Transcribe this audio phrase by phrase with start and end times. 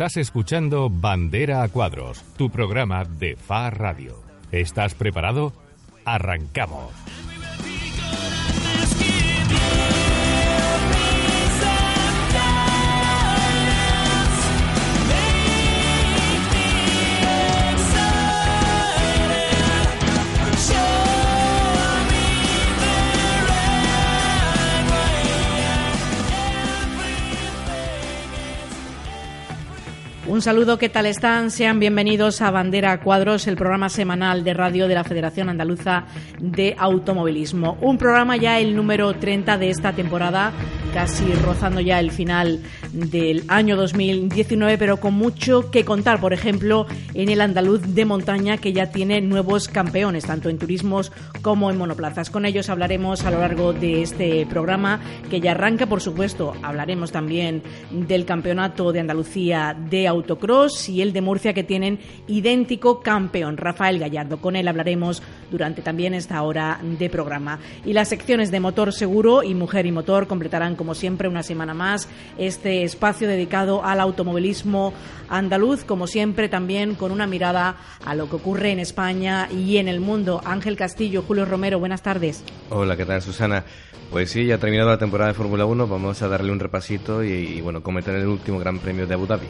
[0.00, 4.22] Estás escuchando Bandera a Cuadros, tu programa de FA Radio.
[4.50, 5.52] ¿Estás preparado?
[6.06, 6.90] Arrancamos.
[30.30, 31.50] Un saludo, ¿qué tal están?
[31.50, 36.04] Sean bienvenidos a Bandera Cuadros, el programa semanal de radio de la Federación Andaluza
[36.38, 37.76] de Automovilismo.
[37.80, 40.52] Un programa ya el número 30 de esta temporada,
[40.92, 42.60] casi rozando ya el final
[42.92, 48.56] del año 2019, pero con mucho que contar, por ejemplo, en el andaluz de montaña
[48.56, 51.12] que ya tiene nuevos campeones, tanto en turismos
[51.42, 52.30] como en monoplazas.
[52.30, 57.12] Con ellos hablaremos a lo largo de este programa que ya arranca, por supuesto, hablaremos
[57.12, 63.56] también del Campeonato de Andalucía de Autocross y el de Murcia que tienen idéntico campeón,
[63.56, 64.40] Rafael Gallardo.
[64.40, 67.58] Con él hablaremos durante también esta hora de programa.
[67.84, 71.74] Y las secciones de motor seguro y mujer y motor completarán como siempre una semana
[71.74, 72.08] más
[72.38, 74.94] este espacio dedicado al automovilismo
[75.28, 79.88] andaluz, como siempre también con una mirada a lo que ocurre en España y en
[79.88, 80.40] el mundo.
[80.42, 82.42] Ángel Castillo, Julio Romero, buenas tardes.
[82.70, 83.62] Hola, ¿qué tal Susana?
[84.10, 87.22] Pues sí, ya ha terminado la temporada de Fórmula 1, vamos a darle un repasito
[87.22, 89.48] y, y bueno, comentar el último Gran Premio de Abu Dhabi.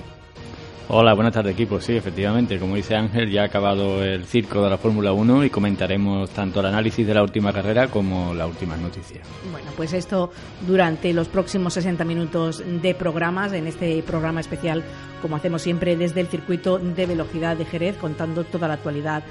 [0.93, 1.81] Hola, buenas tardes equipo.
[1.81, 5.51] Sí, efectivamente, como dice Ángel, ya ha acabado el circo de la Fórmula 1 y
[5.51, 9.25] comentaremos tanto el análisis de la última carrera como las últimas noticias.
[9.53, 10.33] Bueno, pues esto
[10.67, 14.83] durante los próximos 60 minutos de programas, en este programa especial,
[15.23, 19.22] como hacemos siempre desde el circuito de velocidad de Jerez, contando toda la actualidad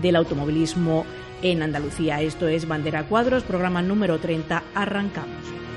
[0.00, 1.04] del automovilismo
[1.42, 2.22] en Andalucía.
[2.22, 4.62] Esto es Bandera Cuadros, programa número 30.
[4.72, 5.67] Arrancamos.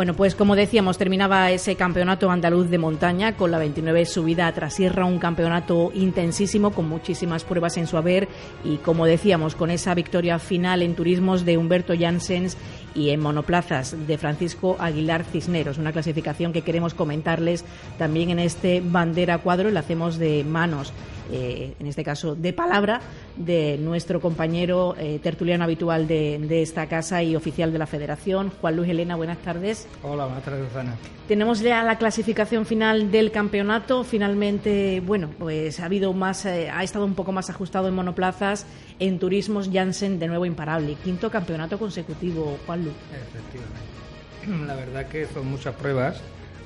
[0.00, 4.54] Bueno, pues como decíamos, terminaba ese campeonato andaluz de montaña con la 29 subida a
[4.54, 8.26] Trasierra, un campeonato intensísimo con muchísimas pruebas en su haber
[8.64, 12.56] y como decíamos, con esa victoria final en turismos de Humberto Janssens
[12.94, 17.64] y en monoplazas de Francisco Aguilar Cisneros, una clasificación que queremos comentarles
[17.98, 20.92] también en este bandera cuadro, la hacemos de manos
[21.32, 23.00] eh, en este caso de palabra,
[23.36, 28.76] de nuestro compañero eh, tertuliano habitual de, esta casa y oficial de la Federación, Juan
[28.76, 29.14] Luis Elena.
[29.14, 29.86] Buenas tardes.
[30.02, 30.96] Hola, buenas tardes, Susana.
[31.28, 34.02] Tenemos ya la clasificación final del campeonato.
[34.02, 38.66] Finalmente, bueno, pues ha habido más, eh, ha estado un poco más ajustado en monoplazas.
[38.98, 40.96] En turismos, Janssen de nuevo imparable.
[41.04, 44.64] Quinto campeonato consecutivo, Juan Efectivamente.
[44.66, 46.20] La verdad que son muchas pruebas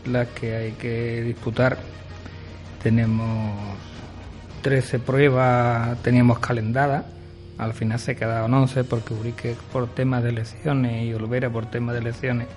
[0.07, 1.79] las que hay que disputar.
[2.83, 3.79] Tenemos
[4.63, 7.05] 13 pruebas teníamos calendadas,
[7.59, 11.95] al final se quedaron 11 porque Urique por temas de lesiones y Olvera por temas
[11.95, 12.49] de lesiones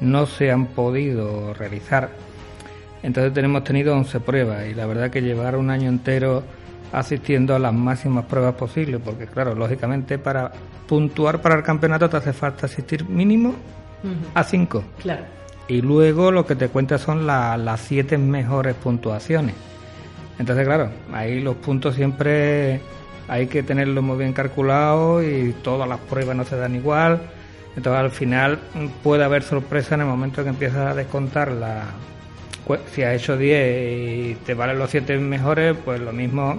[0.00, 2.10] no se han podido realizar.
[3.02, 6.42] Entonces tenemos tenido 11 pruebas y la verdad que llevar un año entero
[6.92, 10.50] asistiendo a las máximas pruebas posibles, porque claro, lógicamente para
[10.86, 13.54] puntuar para el campeonato te hace falta asistir mínimo
[14.34, 14.84] a 5.
[15.02, 15.22] Claro.
[15.68, 19.54] Y luego lo que te cuenta son las 7 mejores puntuaciones.
[20.38, 22.80] Entonces, claro, ahí los puntos siempre
[23.28, 27.20] hay que tenerlo muy bien calculado y todas las pruebas no se dan igual.
[27.76, 28.58] Entonces al final
[29.04, 31.84] puede haber sorpresa en el momento que empiezas a descontar la...
[32.92, 36.58] Si has hecho 10 y te valen los 7 mejores, pues lo mismo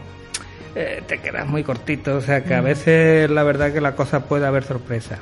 [0.75, 2.15] eh, te quedas muy cortito.
[2.15, 5.19] O sea que a veces la verdad que la cosa puede haber sorpresa.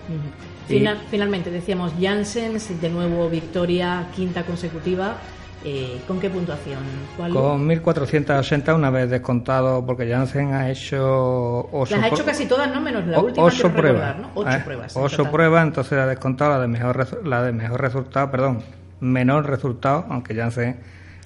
[1.09, 5.17] finalmente decíamos Janssen, de nuevo victoria quinta consecutiva.
[5.65, 6.79] Eh, ¿Con qué puntuación?
[7.17, 11.69] Con 1480 una vez descontado, porque Janssen ha hecho.
[11.89, 12.79] Las ha hecho casi todas, ¿no?
[12.79, 13.45] Menos la última.
[13.45, 14.17] Ocho pruebas.
[14.19, 14.31] ¿no?
[14.35, 14.95] Ocho eh, pruebas.
[14.95, 18.63] Ocho pruebas, entonces ha descontado la de mejor, la de mejor resultado, perdón,
[19.01, 20.77] menor resultado, aunque Janssen,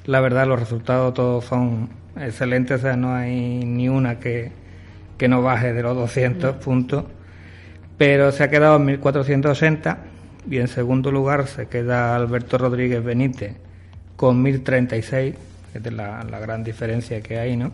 [0.05, 4.51] la verdad, los resultados todos son excelentes, o sea, no hay ni una que,
[5.17, 7.05] que no baje de los 200 puntos.
[7.97, 9.97] Pero se ha quedado en 1480
[10.49, 13.55] y en segundo lugar se queda Alberto Rodríguez Benítez
[14.15, 15.35] con 1036,
[15.71, 17.71] que es la, la gran diferencia que hay, ¿no?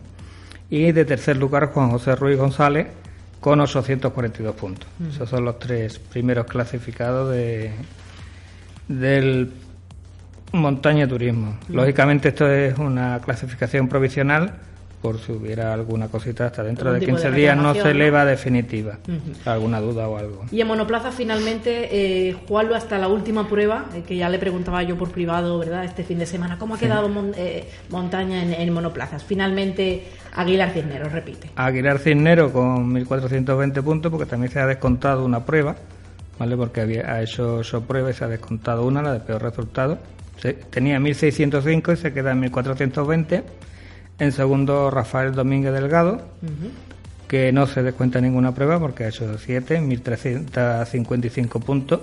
[0.70, 2.88] Y de tercer lugar Juan José Ruiz González
[3.40, 4.88] con 842 puntos.
[5.10, 7.72] Esos son los tres primeros clasificados de
[8.88, 9.52] del
[10.52, 11.58] montaña turismo.
[11.68, 14.54] Lógicamente esto es una clasificación provisional
[15.02, 18.98] por si hubiera alguna cosita hasta dentro de 15 días no se eleva definitiva.
[19.46, 20.46] Alguna duda o algo.
[20.52, 24.84] Y en monoplaza finalmente eh, Juanlo hasta la última prueba eh, que ya le preguntaba
[24.84, 29.24] yo por privado verdad este fin de semana cómo ha quedado eh, montaña en, monoplazas
[29.24, 30.04] finalmente
[30.36, 31.50] Aguilar Cisneros repite.
[31.56, 35.76] Aguilar Cisneros con 1420 puntos porque también se ha descontado una prueba
[36.38, 39.42] vale porque había ha hecho su prueba y se ha descontado una la de peor
[39.42, 39.98] resultado
[40.70, 43.44] tenía 1605 y se queda en 1420
[44.20, 46.22] en segundo, Rafael Domínguez Delgado,
[47.28, 52.02] que no se descuenta ninguna prueba porque ha hecho 7, 1.355 puntos.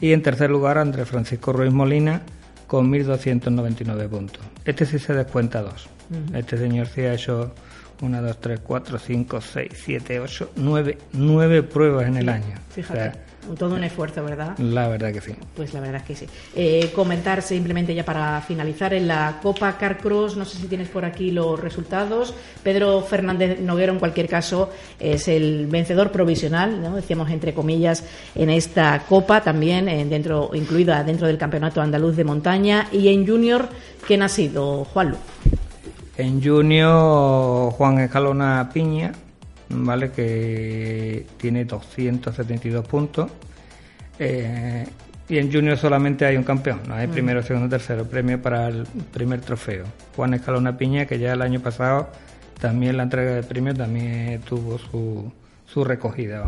[0.00, 2.22] Y en tercer lugar, Andrés Francisco Ruiz Molina,
[2.68, 4.40] con 1.299 puntos.
[4.64, 5.88] Este sí se descuenta dos.
[6.32, 7.52] Este señor sí ha hecho
[8.00, 12.54] 1, 2, 3, 4, 5, 6, 7, 8, 9, 9 pruebas en el año.
[12.70, 14.56] Fíjate todo un esfuerzo, ¿verdad?
[14.58, 15.32] La verdad que sí.
[15.54, 16.26] Pues la verdad es que sí.
[16.54, 21.04] Eh, comentar simplemente ya para finalizar en la Copa Carcross, no sé si tienes por
[21.04, 22.34] aquí los resultados.
[22.62, 26.96] Pedro Fernández Noguero, en cualquier caso, es el vencedor provisional, ¿no?
[26.96, 28.04] decíamos entre comillas,
[28.34, 32.88] en esta Copa también, eh, dentro, incluida dentro del Campeonato Andaluz de Montaña.
[32.92, 33.68] Y en Junior,
[34.06, 34.84] ¿quién ha sido?
[34.84, 35.16] Juan Lu.
[36.16, 39.12] En Junior, Juan Escalona Piña
[39.72, 40.10] ¿vale?
[40.10, 43.30] Que tiene 272 puntos.
[44.18, 44.86] Eh,
[45.28, 47.10] y en Junior solamente hay un campeón, no hay mm.
[47.10, 49.84] primero, segundo, tercero, premio para el primer trofeo.
[50.14, 52.10] Juan Escalona Piña, que ya el año pasado
[52.60, 55.32] también la entrega de premio también tuvo su,
[55.66, 56.44] su recogida.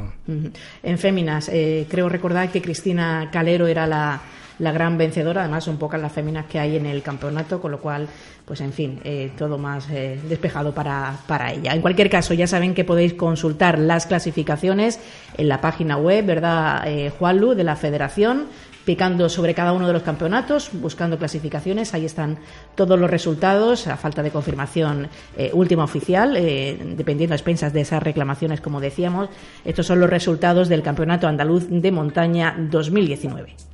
[0.82, 4.20] En Féminas, eh, creo recordar que Cristina Calero era la,
[4.58, 7.80] la gran vencedora, además son pocas las féminas que hay en el campeonato, con lo
[7.80, 8.08] cual
[8.44, 11.72] pues en fin, eh, todo más eh, despejado para, para, ella.
[11.72, 15.00] En cualquier caso, ya saben que podéis consultar las clasificaciones
[15.38, 18.46] en la página web, ¿verdad, eh, Juanlu, de la Federación?
[18.84, 21.94] picando sobre cada uno de los campeonatos, buscando clasificaciones.
[21.94, 22.36] Ahí están
[22.74, 25.08] todos los resultados, a falta de confirmación
[25.38, 29.30] eh, última oficial, dependiendo a expensas de esas reclamaciones, como decíamos.
[29.64, 33.73] Estos son los resultados del Campeonato Andaluz de Montaña 2019.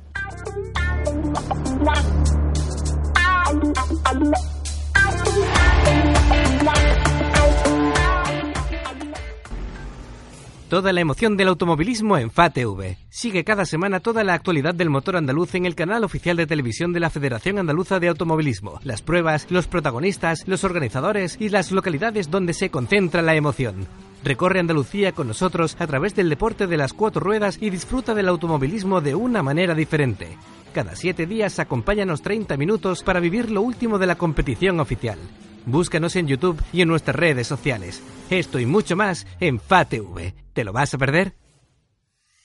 [10.71, 12.95] Toda la emoción del automovilismo en FATV.
[13.09, 16.93] Sigue cada semana toda la actualidad del motor andaluz en el canal oficial de televisión
[16.93, 18.79] de la Federación Andaluza de Automovilismo.
[18.85, 23.85] Las pruebas, los protagonistas, los organizadores y las localidades donde se concentra la emoción.
[24.23, 28.27] Recorre Andalucía con nosotros a través del deporte de las cuatro ruedas y disfruta del
[28.27, 30.37] automovilismo de una manera diferente.
[30.73, 35.17] Cada siete días acompáñanos 30 minutos para vivir lo último de la competición oficial.
[35.65, 38.01] Búscanos en YouTube y en nuestras redes sociales.
[38.29, 40.33] Esto y mucho más en FATV.
[40.53, 41.40] ¿Te lo vas a perder?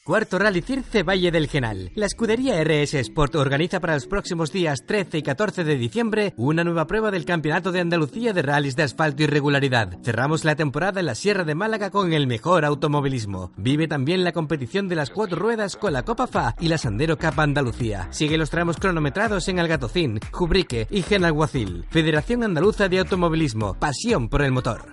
[0.07, 1.91] Cuarto Rally Circe Valle del Genal.
[1.97, 6.63] La escudería RS Sport organiza para los próximos días 13 y 14 de diciembre una
[6.63, 9.99] nueva prueba del Campeonato de Andalucía de rallies de asfalto y regularidad.
[10.05, 13.51] Cerramos la temporada en la Sierra de Málaga con el mejor automovilismo.
[13.57, 17.19] Vive también la competición de las cuatro ruedas con la Copa FA y la Sandero
[17.19, 18.07] Cup Andalucía.
[18.13, 21.85] Sigue los tramos cronometrados en Algatocín, Jubrique y Genalguacil.
[21.91, 23.75] Federación Andaluza de Automovilismo.
[23.75, 24.87] Pasión por el motor.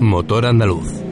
[0.00, 1.08] Motor Andaluz.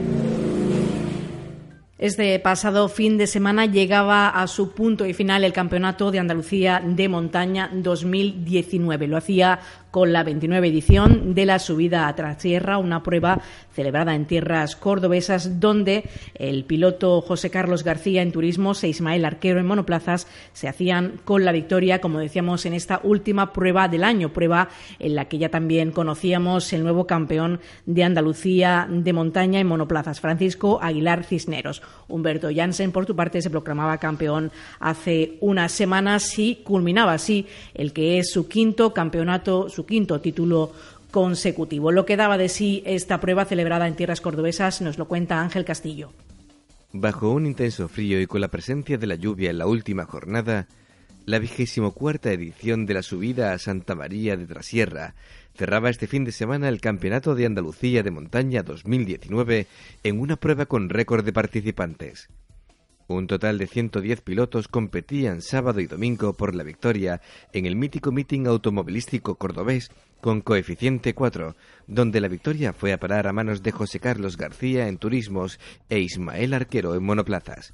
[1.97, 6.81] Este pasado fin de semana llegaba a su punto y final el Campeonato de Andalucía
[6.85, 9.07] de Montaña 2019.
[9.07, 9.59] Lo hacía
[9.97, 13.41] con la 29 edición de la subida a Trasierra, una prueba
[13.73, 19.59] celebrada en tierras cordobesas donde el piloto José Carlos García en turismos e Ismael Arquero
[19.59, 24.33] en monoplazas se hacían con la victoria, como decíamos, en esta última prueba del año,
[24.33, 29.65] prueba en la que ya también conocíamos el nuevo campeón de Andalucía de montaña en
[29.65, 31.81] monoplazas, Francisco Aguilar Cisneros.
[32.07, 37.93] Humberto Jansen, por tu parte, se proclamaba campeón hace unas semanas y culminaba así el
[37.93, 40.71] que es su quinto campeonato, su quinto título
[41.09, 41.91] consecutivo.
[41.91, 45.65] Lo que daba de sí esta prueba celebrada en tierras cordobesas nos lo cuenta Ángel
[45.65, 46.11] Castillo.
[46.93, 50.67] Bajo un intenso frío y con la presencia de la lluvia en la última jornada,
[51.25, 55.15] la vigésimo cuarta edición de la subida a Santa María de Trasierra
[55.57, 59.67] cerraba este fin de semana el Campeonato de Andalucía de Montaña 2019
[60.03, 62.29] en una prueba con récord de participantes.
[63.09, 67.21] Un total de 110 pilotos competían sábado y domingo por la victoria
[67.53, 71.55] en el mítico meeting automovilístico cordobés con coeficiente 4,
[71.87, 75.57] donde la victoria fue a parar a manos de José Carlos García en turismos
[75.89, 77.71] e Ismael Arquero en monoplazas.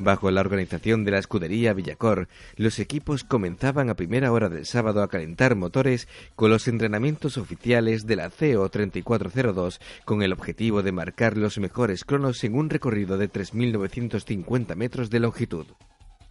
[0.00, 5.02] Bajo la organización de la escudería Villacor, los equipos comenzaban a primera hora del sábado
[5.02, 10.92] a calentar motores con los entrenamientos oficiales de la CO 3402 con el objetivo de
[10.92, 15.66] marcar los mejores cronos en un recorrido de 3.950 metros de longitud.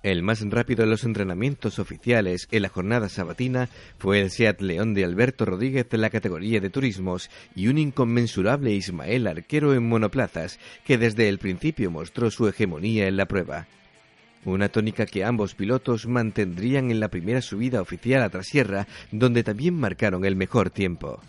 [0.04, 4.94] El más rápido de los entrenamientos oficiales en la jornada sabatina fue el Seat León
[4.94, 10.60] de Alberto Rodríguez en la categoría de turismos y un inconmensurable Ismael Arquero en monoplazas
[10.86, 13.68] que desde el principio mostró su hegemonía en la prueba.
[14.46, 19.74] Una tónica que ambos pilotos mantendrían en la primera subida oficial a Trasierra, donde también
[19.74, 21.20] marcaron el mejor tiempo.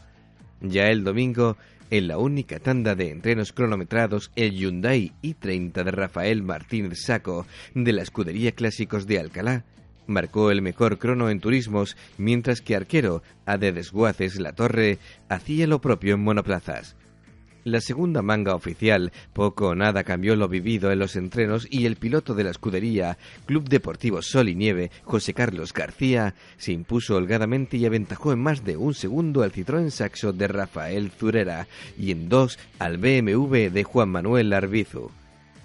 [0.60, 1.56] Ya el domingo,
[1.90, 7.92] en la única tanda de entrenos cronometrados, el Hyundai i30 de Rafael Martínez Saco, de
[7.92, 9.64] la escudería Clásicos de Alcalá,
[10.06, 15.66] marcó el mejor crono en turismos, mientras que Arquero, a de Desguaces La Torre, hacía
[15.66, 16.96] lo propio en monoplazas.
[17.64, 21.96] La segunda manga oficial poco o nada cambió lo vivido en los entrenos y el
[21.96, 27.76] piloto de la escudería Club Deportivo Sol y Nieve, José Carlos García, se impuso holgadamente
[27.76, 31.66] y aventajó en más de un segundo al Citroën Saxo de Rafael Zurera
[31.98, 35.10] y en dos al BMW de Juan Manuel Arbizu.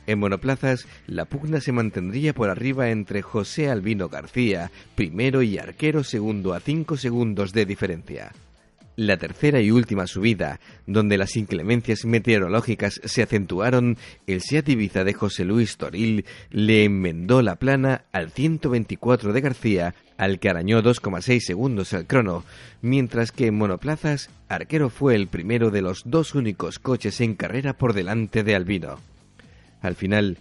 [0.06, 6.04] En monoplazas, la pugna se mantendría por arriba entre José Albino García, primero y arquero
[6.04, 8.34] segundo a cinco segundos de diferencia.
[8.96, 13.98] La tercera y última subida, donde las inclemencias meteorológicas se acentuaron,
[14.28, 19.96] el Seat Ibiza de José Luis Toril le enmendó la plana al 124 de García,
[20.18, 22.44] al que arañó 2,6 segundos al crono,
[22.84, 27.74] mientras que en monoplazas, Arquero fue el primero de los dos únicos coches en carrera
[27.74, 29.00] por delante de Albino.
[29.82, 30.38] Al final,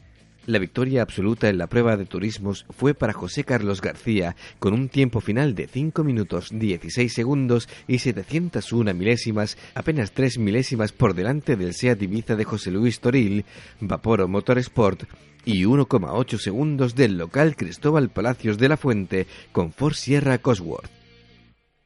[0.47, 4.89] la victoria absoluta en la prueba de turismos fue para José Carlos García, con un
[4.89, 11.57] tiempo final de 5 minutos 16 segundos y 701 milésimas, apenas 3 milésimas por delante
[11.57, 13.45] del SEAT Ibiza de José Luis Toril,
[13.81, 15.05] Vaporo Motorsport,
[15.45, 21.02] y 1,8 segundos del local Cristóbal Palacios de la Fuente con Ford Sierra Cosworth.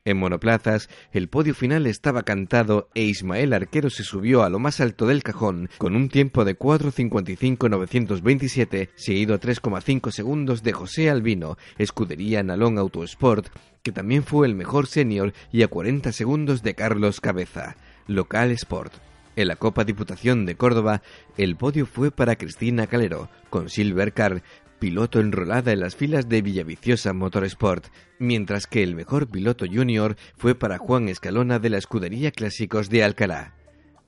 [0.06, 4.80] En monoplazas, el podio final estaba cantado e Ismael Arquero se subió a lo más
[4.80, 11.58] alto del cajón con un tiempo de 4.55.927, seguido a 3,5 segundos de José Albino,
[11.76, 13.48] escudería Nalón Autosport,
[13.82, 17.74] que también fue el mejor senior, y a 40 segundos de Carlos Cabeza,
[18.06, 18.92] local Sport.
[19.34, 21.02] En la Copa Diputación de Córdoba,
[21.36, 24.44] el podio fue para Cristina Calero, con Silver Car,
[24.78, 27.86] piloto enrolada en las filas de Villaviciosa Motorsport,
[28.18, 33.04] mientras que el mejor piloto junior fue para Juan Escalona de la Escudería Clásicos de
[33.04, 33.54] Alcalá.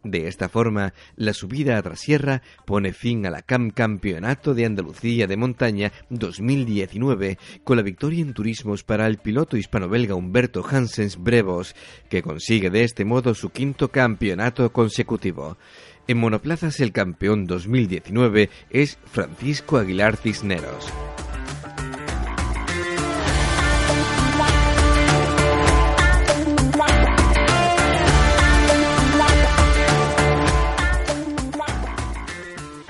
[0.04, 5.26] De esta forma, la subida a Trasierra pone fin a la CAM Campeonato de Andalucía
[5.26, 11.74] de Montaña 2019 con la victoria en turismos para el piloto hispano-belga Humberto Hansens Brevos,
[12.08, 15.58] que consigue de este modo su quinto campeonato consecutivo.
[16.08, 20.90] En monoplazas el campeón 2019 es Francisco Aguilar Cisneros.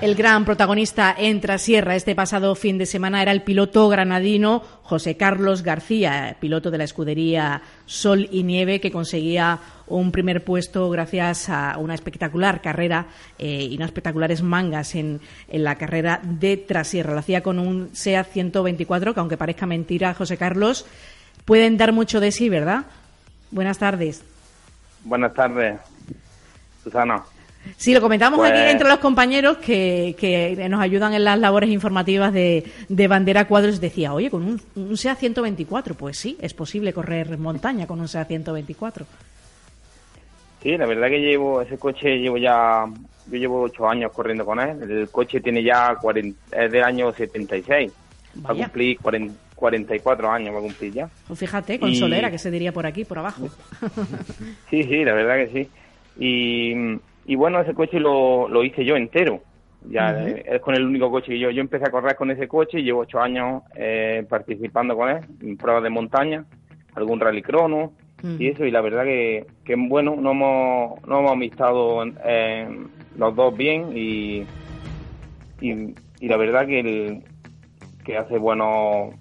[0.01, 5.17] El gran protagonista en Trasierra este pasado fin de semana era el piloto granadino José
[5.17, 11.49] Carlos García, piloto de la escudería Sol y Nieve, que conseguía un primer puesto gracias
[11.49, 13.07] a una espectacular carrera
[13.41, 17.15] eh, y unas espectaculares mangas en, en, la carrera de Trasierra.
[17.15, 20.87] Lo hacía con un SEAT 124, que aunque parezca mentira, José Carlos,
[21.45, 22.85] pueden dar mucho de sí, ¿verdad?
[23.51, 24.23] Buenas tardes.
[25.03, 25.81] Buenas tardes,
[26.85, 27.25] Susana.
[27.77, 31.71] Sí, lo comentamos aquí Pues- entre los compañeros que, que nos ayudan en las labores
[31.71, 33.81] informativas de, de Bandera Cuadros.
[33.81, 38.09] Decía, oye, con un, un SEA 124, pues sí, es posible correr montaña con un
[38.09, 39.07] SEA 124.
[40.63, 42.85] Sí, la verdad que llevo ese coche, llevo ya,
[43.31, 44.83] yo llevo ocho años corriendo con él.
[44.91, 47.93] El coche tiene ya 40, es del año 76.
[48.39, 48.65] Va a Vaya.
[48.65, 51.09] cumplir 40 44 años, va a cumplir ya.
[51.27, 53.49] Pues fíjate, con Y- solera, que se diría por aquí, por abajo.
[54.71, 55.69] Sí, sí, la verdad que sí.
[56.25, 56.75] Y,
[57.29, 59.43] y bueno, ese coche lo, lo hice yo entero.
[59.91, 61.51] Ya es con el único coche que yo.
[61.51, 65.19] Yo empecé a correr con ese coche y llevo ocho años eh, participando con él
[65.43, 66.47] en pruebas de montaña,
[66.95, 67.93] algún rally crono
[68.39, 68.65] y eso.
[68.65, 72.67] Y la verdad que, que bueno, no hemos, no hemos amistado eh,
[73.19, 74.47] los dos bien y,
[75.61, 77.23] y, y la verdad que, el,
[78.07, 79.15] que hace buenos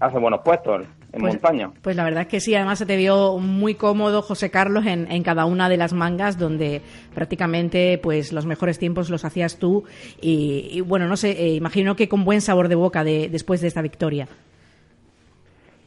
[0.00, 0.86] hace buenos puestos
[1.16, 1.70] en Pues- montaña.
[1.82, 5.10] Pues la verdad es que sí, además se te vio muy cómodo, José Carlos, en,
[5.10, 6.82] en cada una de las mangas, donde
[7.14, 9.84] prácticamente pues los mejores tiempos los hacías tú.
[10.20, 13.60] Y, y, bueno, no sé, eh, imagino que con buen sabor de boca de, después
[13.60, 14.28] de esta victoria.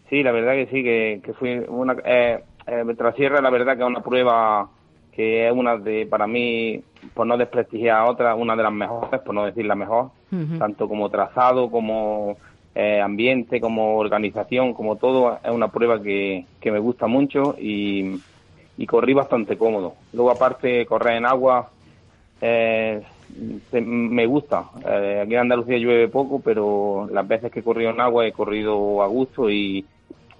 [0.09, 1.95] Sí, la verdad que sí, que, que fue una...
[2.03, 4.69] Eh, eh, Trasierra, la verdad que es una prueba
[5.11, 6.81] que es una de, para mí,
[7.13, 10.11] por no desprestigiar a otra, una de las mejores, por no decir la mejor,
[10.57, 12.37] tanto como trazado, como
[12.75, 18.23] eh, ambiente, como organización, como todo, es una prueba que, que me gusta mucho y,
[18.77, 19.97] y corrí bastante cómodo.
[20.11, 21.73] Luego, aparte, correr en agua
[22.41, 23.01] eh,
[23.69, 24.71] te- me gusta.
[24.85, 28.33] Eh, aquí en Andalucía llueve poco, pero las veces que he corrido en agua he
[28.33, 29.89] corrido a gusto y,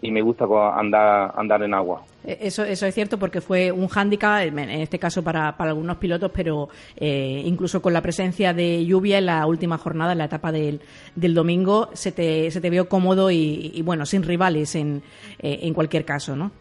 [0.02, 2.04] y me gusta andar, andar en agua.
[2.24, 5.98] Eh, Eso, eso es cierto porque fue un hándicap, en este caso para, para algunos
[5.98, 10.26] pilotos, pero eh, incluso con la presencia de lluvia en la última jornada, en la
[10.26, 10.82] etapa del,
[11.16, 15.02] del domingo, se te, se te vio cómodo y, y, bueno, sin rivales en,
[15.40, 16.52] eh, en cualquier caso, ¿no?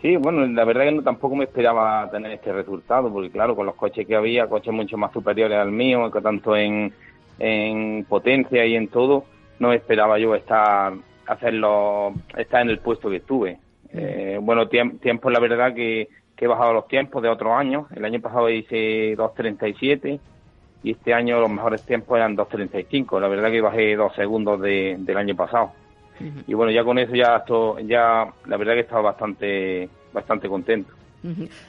[0.00, 3.66] Sí, bueno, la verdad que no, tampoco me esperaba tener este resultado, porque claro, con
[3.66, 6.92] los coches que había, coches mucho más superiores al mío, tanto en,
[7.40, 9.24] en potencia y en todo,
[9.58, 10.92] no esperaba yo estar
[11.28, 13.58] hacerlo, estar en el puesto que estuve.
[13.92, 17.86] Eh, bueno, tiemp- tiempo, la verdad que, que he bajado los tiempos de otros años.
[17.94, 20.18] El año pasado hice 2.37
[20.82, 23.20] y este año los mejores tiempos eran 2.35.
[23.20, 25.72] La verdad que bajé dos segundos de- del año pasado.
[26.48, 30.48] Y bueno, ya con eso ya esto, ya la verdad que he estado bastante, bastante
[30.48, 30.92] contento.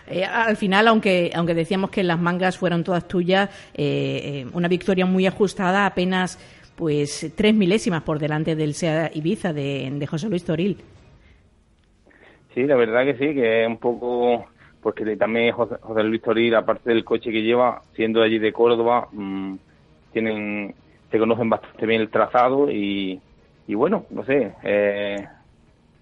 [0.08, 4.67] Eh, al final, aunque, aunque decíamos que las mangas fueron todas tuyas, eh, eh, una
[4.67, 6.38] victoria muy ajustada, apenas
[6.80, 10.78] pues tres milésimas por delante del SEA Ibiza de, de José Luis Toril.
[12.54, 14.46] Sí, la verdad que sí, que es un poco,
[14.82, 19.10] porque también José, José Luis Toril, aparte del coche que lleva, siendo allí de Córdoba,
[19.12, 19.56] mm,
[20.13, 20.74] tienen,
[21.12, 23.20] se conocen bastante bien el trazado y,
[23.68, 25.28] y bueno, no sé, eh,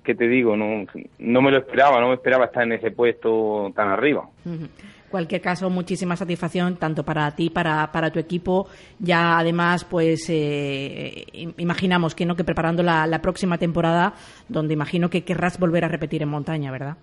[0.04, 0.56] ¿qué te digo?
[0.56, 0.86] No,
[1.18, 4.30] no me lo esperaba, no me esperaba estar en ese puesto tan arriba.
[4.46, 4.68] Ujú.
[5.10, 8.68] Cualquier caso, muchísima satisfacción tanto para ti, para, para tu equipo.
[9.00, 14.14] Ya además, pues eh, im- imaginamos que no que preparando la, la próxima temporada,
[14.48, 16.98] donde imagino que querrás volver a repetir en montaña, ¿verdad?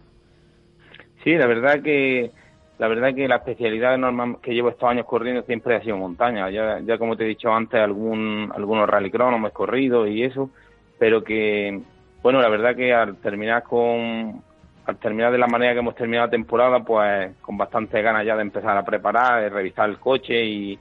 [1.23, 2.33] Sí, la verdad que
[2.79, 6.51] la verdad que la especialidad normal que llevo estos años corriendo siempre ha sido montaña.
[6.51, 10.51] Ya, ya como te he dicho antes, algún algunos rallycronos hemos corrido y eso,
[10.99, 11.81] pero que
[12.23, 14.43] bueno, la verdad que al terminar con
[14.87, 18.37] al terminar de la manera que hemos terminado la temporada, pues con bastante ganas ya
[18.37, 20.79] de empezar a preparar, de revisar el coche y,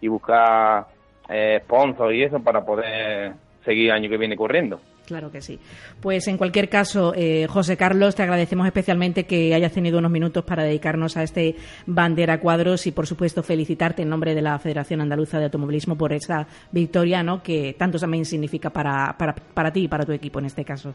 [0.00, 0.86] y buscar
[1.28, 3.32] eh, sponsors y eso para poder
[3.64, 4.80] seguir el año que viene corriendo.
[5.06, 5.60] Claro que sí.
[6.00, 10.44] Pues en cualquier caso, eh, José Carlos, te agradecemos especialmente que hayas tenido unos minutos
[10.44, 15.02] para dedicarnos a este bandera cuadros y, por supuesto, felicitarte en nombre de la Federación
[15.02, 17.42] Andaluza de Automovilismo por esa victoria, ¿no?
[17.42, 20.94] Que tanto también significa para, para, para ti y para tu equipo en este caso.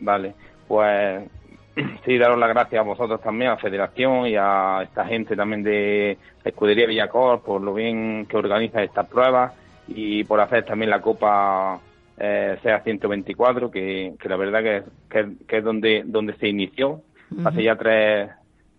[0.00, 0.34] Vale,
[0.72, 1.28] pues
[2.06, 5.62] sí, daros las gracias a vosotros también, a la Federación y a esta gente también
[5.62, 9.52] de Escudería Villacor por lo bien que organiza estas pruebas
[9.86, 11.78] y por hacer también la Copa
[12.16, 17.02] eh, SEA 124, que, que la verdad que, que, que es donde, donde se inició
[17.44, 18.30] hace ya tres,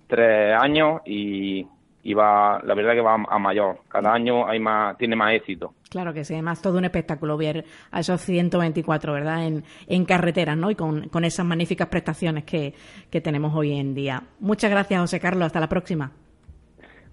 [0.08, 1.68] tres años y,
[2.04, 3.80] y va, la verdad que va a mayor.
[3.88, 5.74] Cada año hay más, tiene más éxito.
[5.90, 9.46] Claro que sí, además todo un espectáculo ver a esos 124, ¿verdad?
[9.46, 10.70] En, en carreteras, ¿no?
[10.70, 12.74] Y con, con esas magníficas prestaciones que,
[13.10, 14.24] que tenemos hoy en día.
[14.40, 15.46] Muchas gracias, José Carlos.
[15.46, 16.12] Hasta la próxima.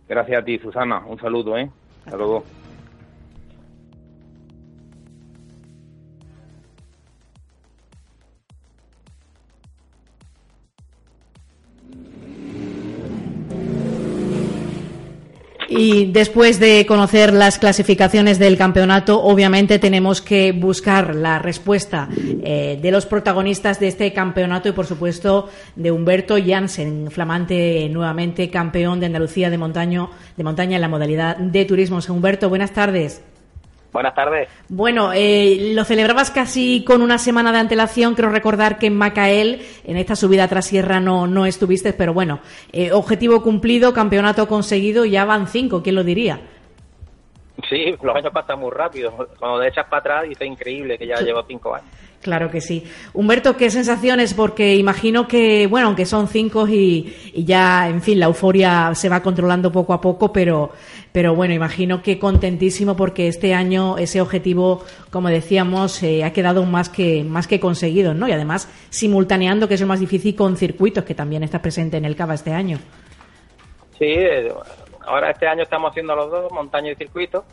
[0.09, 1.05] Gracias a ti, Susana.
[1.07, 1.71] Un saludo, ¿eh?
[2.05, 2.45] Hasta luego.
[15.71, 22.09] Y después de conocer las clasificaciones del campeonato, obviamente tenemos que buscar la respuesta
[22.43, 28.51] eh, de los protagonistas de este campeonato y, por supuesto, de Humberto Jansen, flamante nuevamente
[28.51, 32.01] campeón de Andalucía de, montaño, de montaña en la modalidad de turismo.
[32.09, 33.23] Humberto, buenas tardes.
[33.93, 34.49] Buenas tardes.
[34.69, 38.15] Bueno, eh, lo celebrabas casi con una semana de antelación.
[38.15, 42.41] Creo recordar que en Macael, en esta subida tras sierra, no, no estuviste, pero bueno,
[42.73, 46.41] eh, objetivo cumplido, campeonato conseguido, ya van cinco, ¿quién lo diría?
[47.69, 49.29] Sí, los años pasan muy rápido.
[49.39, 51.89] Cuando te echas para atrás, dice increíble que ya llevo cinco años.
[52.23, 52.85] Claro que sí.
[53.15, 54.35] Humberto, ¿qué sensaciones?
[54.35, 59.23] Porque imagino que, bueno, aunque son cinco y, ya, en fin, la euforia se va
[59.23, 60.71] controlando poco a poco, pero,
[61.13, 66.67] pero bueno, imagino que contentísimo porque este año ese objetivo, como decíamos, eh, ha quedado
[66.67, 68.29] más que, más que conseguido, ¿no?
[68.29, 72.05] Y además simultaneando, que es lo más difícil, con circuitos, que también está presente en
[72.05, 72.77] el Cava este año.
[73.99, 74.53] Sí, eh,
[75.07, 77.47] ahora este año estamos haciendo los dos, montaña y circuito.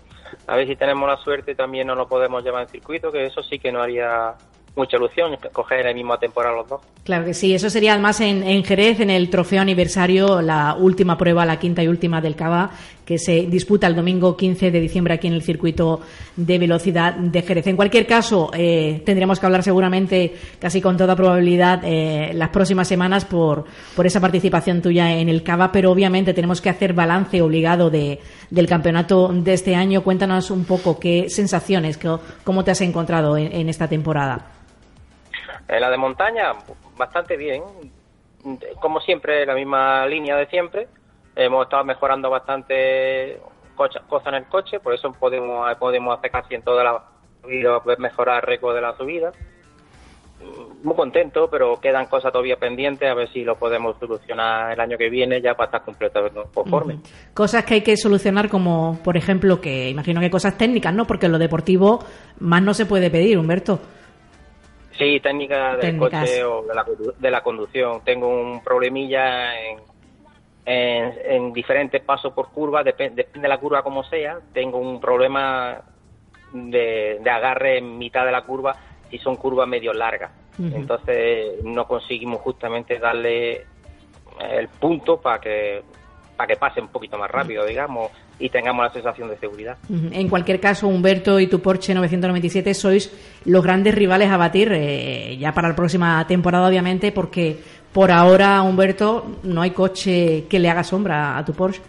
[0.45, 3.41] A ver si tenemos la suerte también no lo podemos llevar en circuito, que eso
[3.43, 4.35] sí que no haría
[4.77, 6.81] mucha ilusión coger en la misma temporada los dos.
[7.03, 11.17] Claro que sí, eso sería además en, en, Jerez, en el trofeo aniversario, la última
[11.17, 12.69] prueba, la quinta y última del Cava,
[13.05, 16.01] que se disputa el domingo 15 de diciembre aquí en el circuito
[16.35, 17.65] de velocidad de Jerez.
[17.67, 22.89] En cualquier caso, eh, tendremos que hablar seguramente, casi con toda probabilidad, eh, las próximas
[22.89, 23.63] semanas por,
[23.95, 28.19] por esa participación tuya en el Cava, pero obviamente tenemos que hacer balance obligado de,
[28.49, 30.03] del campeonato de este año.
[30.03, 31.97] Cuéntanos un poco qué sensaciones,
[32.43, 34.57] cómo te has encontrado en esta temporada.
[35.67, 36.53] En la de montaña,
[36.97, 37.63] bastante bien.
[38.79, 40.87] Como siempre, la misma línea de siempre.
[41.35, 43.39] Hemos estado mejorando bastante
[43.75, 47.03] cosas en el coche, por eso podemos, podemos hacer casi en toda la
[47.43, 49.31] subida, mejorar el récord de la subida.
[50.83, 54.97] Muy contento, pero quedan cosas todavía pendientes, a ver si lo podemos solucionar el año
[54.97, 56.99] que viene ya para estar completamente conforme.
[57.33, 61.05] Cosas que hay que solucionar como, por ejemplo, que imagino que cosas técnicas, ¿no?
[61.05, 61.99] Porque en lo deportivo
[62.39, 63.79] más no se puede pedir, Humberto.
[64.97, 66.63] Sí, técnica del coche o
[67.19, 68.01] de la, conducción.
[68.03, 69.79] Tengo un problemilla en,
[70.65, 74.39] en, diferentes pasos por curva, depende de la curva como sea.
[74.53, 75.81] Tengo un problema
[76.51, 78.75] de, agarre en mitad de la curva
[79.09, 80.31] si son curvas medio largas.
[80.59, 83.67] Entonces no conseguimos justamente darle
[84.39, 85.83] el punto para que
[86.37, 89.77] para que pase un poquito más rápido, digamos, y tengamos la sensación de seguridad.
[89.89, 93.11] En cualquier caso, Humberto y tu Porsche 997 sois
[93.45, 97.57] los grandes rivales a batir eh, ya para la próxima temporada, obviamente, porque
[97.91, 101.81] por ahora, Humberto, no hay coche que le haga sombra a tu Porsche.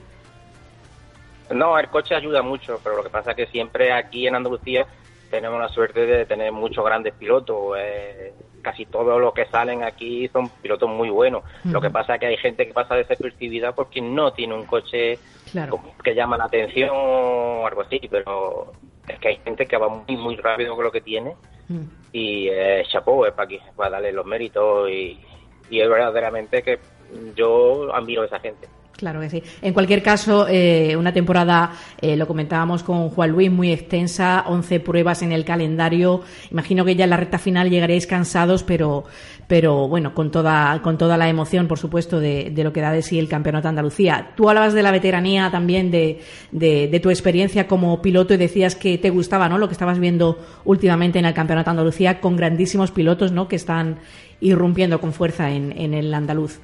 [1.51, 4.87] No, el coche ayuda mucho, pero lo que pasa es que siempre aquí en Andalucía
[5.31, 7.77] tenemos la suerte de tener muchos grandes pilotos.
[7.79, 11.43] Eh, casi todos los que salen aquí son pilotos muy buenos.
[11.65, 15.19] Lo que pasa es que hay gente que pasa desapercibida porque no tiene un coche
[16.03, 18.73] que llama la atención o algo así, pero
[19.07, 21.35] es que hay gente que va muy, muy rápido con lo que tiene
[22.13, 25.19] y eh, chapó es para, aquí, para darle los méritos y,
[25.71, 26.79] y es verdaderamente que
[27.35, 28.69] yo admiro a esa gente.
[28.99, 29.41] Claro que sí.
[29.63, 34.81] En cualquier caso, eh, una temporada, eh, lo comentábamos con Juan Luis, muy extensa, 11
[34.81, 36.23] pruebas en el calendario.
[36.51, 39.05] Imagino que ya en la recta final llegaréis cansados, pero,
[39.47, 43.03] pero bueno, con toda, con toda la emoción, por supuesto, de, lo que da de
[43.03, 44.33] sí el Campeonato de Andalucía.
[44.35, 48.99] Tú hablabas de la veteranía también, de, de, tu experiencia como piloto y decías que
[48.99, 49.59] te gustaba, ¿no?
[49.59, 53.47] Lo que estabas viendo últimamente en el Campeonato de Andalucía con grandísimos pilotos, ¿no?
[53.47, 54.01] Que están
[54.41, 56.59] irrumpiendo con fuerza en, en el andaluz.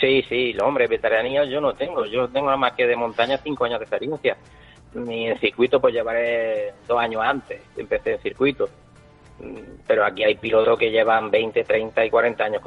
[0.00, 2.06] Sí, sí, hombre, veteranía yo no tengo.
[2.06, 4.36] Yo tengo nada más que de montaña cinco años de experiencia.
[4.94, 8.68] Ni en circuito pues llevaré dos años antes, empecé en circuito.
[9.38, 12.62] Mm, pero aquí hay pilotos que llevan 20, 30 y 40 años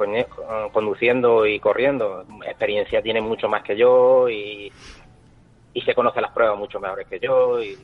[0.72, 2.24] conduciendo y corriendo.
[2.46, 4.72] Experiencia tienen mucho más que yo y,
[5.74, 7.60] y se conocen las pruebas mucho mejores que yo.
[7.62, 7.76] Y,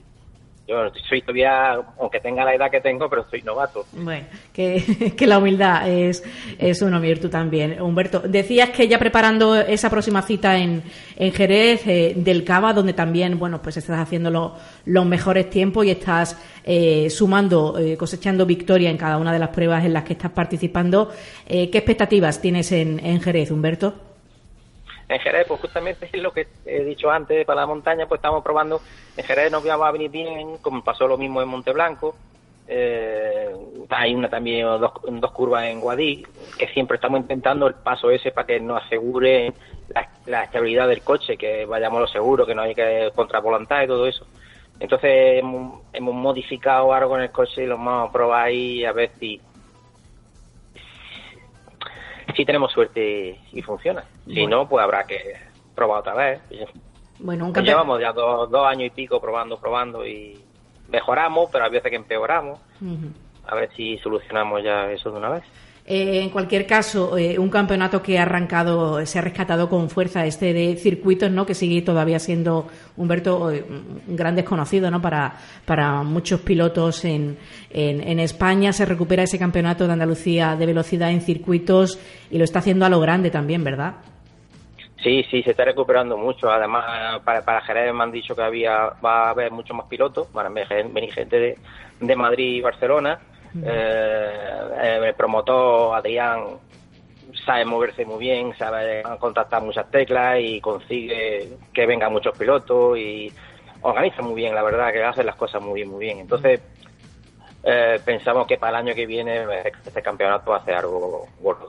[0.71, 3.85] yo soy todavía, aunque tenga la edad que tengo, pero soy novato.
[3.93, 6.23] Bueno, que, la humildad es,
[6.59, 7.81] es uno tú también.
[7.83, 10.83] Humberto, decías que ya preparando esa próxima cita en,
[11.17, 15.91] en Jerez eh, del Cava, donde también, bueno, pues estás haciendo los mejores tiempos y
[15.91, 20.13] estás eh, sumando, eh, cosechando victoria en cada una de las pruebas en las que
[20.13, 21.11] estás participando.
[21.49, 24.10] ¿Qué expectativas tienes en, en Jerez, Humberto?
[25.11, 28.45] En Jerez, pues justamente es lo que he dicho antes, para la montaña, pues estamos
[28.45, 28.81] probando,
[29.17, 32.15] en Jerez nos va a venir bien, como pasó lo mismo en Monteblanco,
[32.69, 33.51] eh,
[33.89, 36.25] hay una también dos, curvas en Guadí,
[36.57, 39.53] que siempre estamos intentando el paso ese para que nos asegure
[40.27, 44.07] la, estabilidad del coche, que vayamos lo seguro, que no hay que contravolantar y todo
[44.07, 44.25] eso.
[44.79, 48.93] Entonces hemos, hemos modificado algo en el coche y lo vamos a probar ahí a
[48.93, 49.41] ver si,
[52.37, 54.05] si tenemos suerte y funciona.
[54.27, 55.37] Si no, pues habrá que
[55.75, 56.41] probar otra vez.
[57.19, 60.39] Bueno, un pues Llevamos ya dos, años y pico probando, probando y
[60.89, 62.61] mejoramos, pero a veces que empeoramos.
[63.47, 65.45] A ver si solucionamos ya eso de una vez.
[65.93, 70.25] Eh, en cualquier caso, eh, un campeonato que ha arrancado, se ha rescatado con fuerza
[70.25, 71.45] este de circuitos, ¿no?
[71.45, 73.65] Que sigue todavía siendo Humberto eh,
[74.07, 75.03] un gran desconocido, ¿no?
[75.03, 75.35] Para,
[75.67, 77.37] para muchos pilotos en,
[77.71, 81.99] en, España se recupera ese campeonato de Andalucía de velocidad en circuitos
[82.31, 83.95] y lo está haciendo a lo grande también, ¿verdad?
[85.03, 86.49] Sí, sí, se está recuperando mucho.
[86.53, 90.33] Además, para, para Jerez me han dicho que había va a haber muchos más pilotos,
[90.33, 91.59] van a venir gente de,
[91.99, 93.19] de Madrid y Barcelona
[93.55, 96.59] eh, el promotor Adrián
[97.45, 103.33] sabe moverse muy bien, sabe contactar muchas teclas y consigue que vengan muchos pilotos y
[103.83, 106.19] organiza muy bien, la verdad, que hace las cosas muy bien, muy bien.
[106.19, 106.61] Entonces,
[107.63, 109.45] eh, pensamos que para el año que viene
[109.85, 111.69] este campeonato va a hacer algo gordo.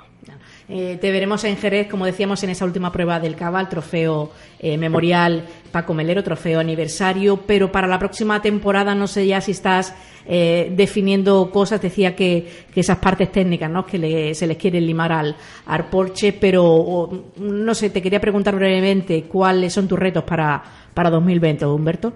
[0.69, 4.77] Eh, te veremos en Jerez, como decíamos en esa última prueba del Cabal, trofeo eh,
[4.77, 9.93] memorial Paco Melero, trofeo aniversario, pero para la próxima temporada no sé ya si estás
[10.25, 13.85] eh, definiendo cosas, decía que, esas partes técnicas ¿no?
[13.85, 19.23] que se les quiere limar al, al Porsche, pero no sé, te quería preguntar brevemente
[19.23, 22.13] cuáles son tus retos para, para 2020, Humberto.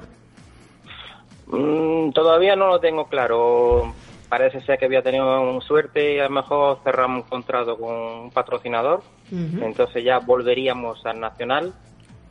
[1.57, 3.93] Mm, todavía no lo tengo claro
[4.29, 8.31] parece ser que había tenido suerte y a lo mejor cerramos un contrato con un
[8.31, 9.01] patrocinador.
[9.31, 11.73] Entonces ya volveríamos al Nacional.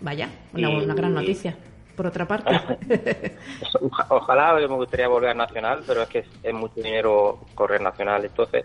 [0.01, 1.57] Vaya, una, gran noticia,
[1.97, 3.37] por otra parte.
[4.11, 8.25] Ojalá me gustaría volver al Nacional, pero es que es, mucho dinero correr Nacional.
[8.25, 8.65] Entonces,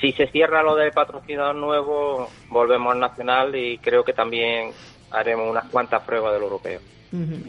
[0.00, 4.72] si se cierra lo del patrocinador nuevo, volvemos al Nacional y creo que también
[5.10, 6.80] haremos unas cuantas pruebas del europeo.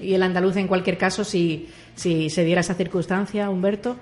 [0.01, 3.95] Y el andaluz, en cualquier caso, si, si se diera esa circunstancia, Humberto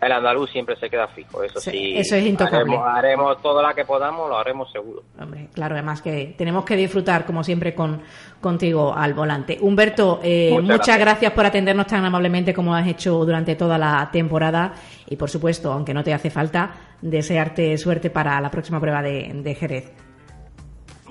[0.00, 1.94] el andaluz siempre se queda fijo, eso sí.
[1.96, 2.76] Eso es intocable.
[2.76, 5.02] Haremos, todo lo que podamos, lo haremos seguro.
[5.18, 8.02] Hombre, claro, además que tenemos que disfrutar, como siempre, con
[8.40, 9.56] contigo al volante.
[9.60, 11.32] Humberto, eh, muchas, gracias.
[11.32, 14.74] por atendernos tan amablemente como has hecho durante toda la temporada
[15.08, 19.30] y, por supuesto, aunque no te hace falta, desearte suerte para la próxima prueba de,
[19.32, 19.92] de Jerez.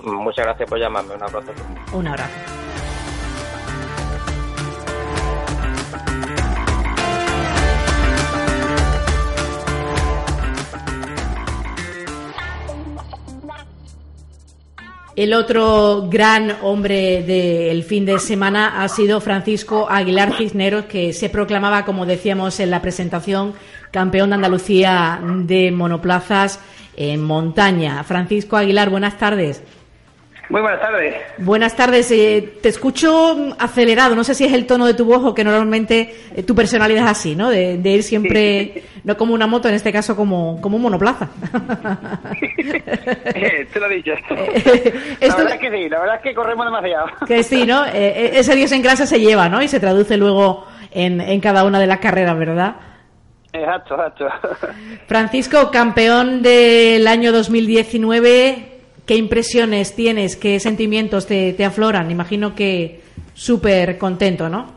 [0.04, 1.16] Muchas gracias por llamarme.
[1.16, 1.52] Un abrazo.
[1.94, 2.65] Un abrazo.
[15.16, 21.30] El otro gran hombre del fin de semana ha sido Francisco Aguilar Cisneros, que se
[21.30, 23.54] proclamaba, como decíamos en la presentación,
[23.92, 26.60] campeón de Andalucía de monoplazas
[26.98, 28.04] en montaña.
[28.04, 29.64] Francisco Aguilar, buenas tardes.
[30.50, 31.16] Muy buenas tardes.
[31.38, 32.12] Buenas tardes.
[32.12, 34.16] Eh, te escucho acelerado.
[34.16, 37.06] No sé si es el tono de tu voz o que normalmente eh, tu personalidad
[37.06, 37.50] es así, ¿no?
[37.50, 41.30] De, ir siempre, no como una moto, en este caso como, como un monoplaza.
[43.36, 44.14] Eh, te lo he dicho.
[44.30, 47.08] la verdad es que sí, la verdad es que corremos demasiado.
[47.28, 47.86] que sí, ¿no?
[47.86, 49.62] ese Dios en clase se lleva, ¿no?
[49.62, 52.76] Y se traduce luego en, en cada una de las carreras, ¿verdad?
[53.54, 54.28] Exacto, exacto.
[55.08, 58.75] Francisco, campeón del año 2019
[59.06, 60.36] ¿Qué impresiones tienes?
[60.36, 62.10] ¿Qué sentimientos te, afloran?
[62.10, 63.04] Imagino que
[63.36, 64.74] súper contento, ¿no?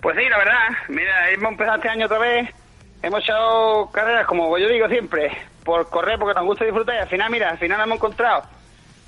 [0.00, 0.68] Pues sí, la verdad.
[0.88, 2.48] Mira, hemos empezado este año otra vez.
[3.02, 6.94] Hemos echado carreras, como yo digo siempre, por correr, porque nos gusta disfrutar.
[6.94, 8.42] Y al final, mira, al final hemos encontrado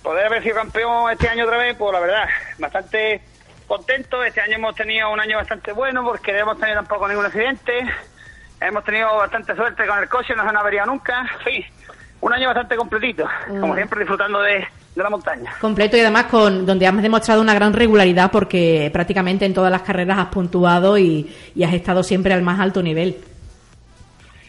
[0.02, 3.22] poder haber sido campeón este año otra vez, pues la verdad, bastante
[3.68, 4.24] contento.
[4.24, 7.86] Este año hemos tenido un año bastante bueno porque no hemos tenido tampoco ningún accidente.
[8.60, 11.24] Hemos tenido bastante suerte con el coche, no se han averiado nunca.
[11.44, 11.64] Sí,
[12.24, 13.76] un año bastante completito, como mm.
[13.76, 15.52] siempre disfrutando de, la montaña.
[15.60, 19.82] Completo y además con donde has demostrado una gran regularidad porque prácticamente en todas las
[19.82, 21.30] carreras has puntuado y,
[21.62, 23.16] has estado siempre al más alto nivel.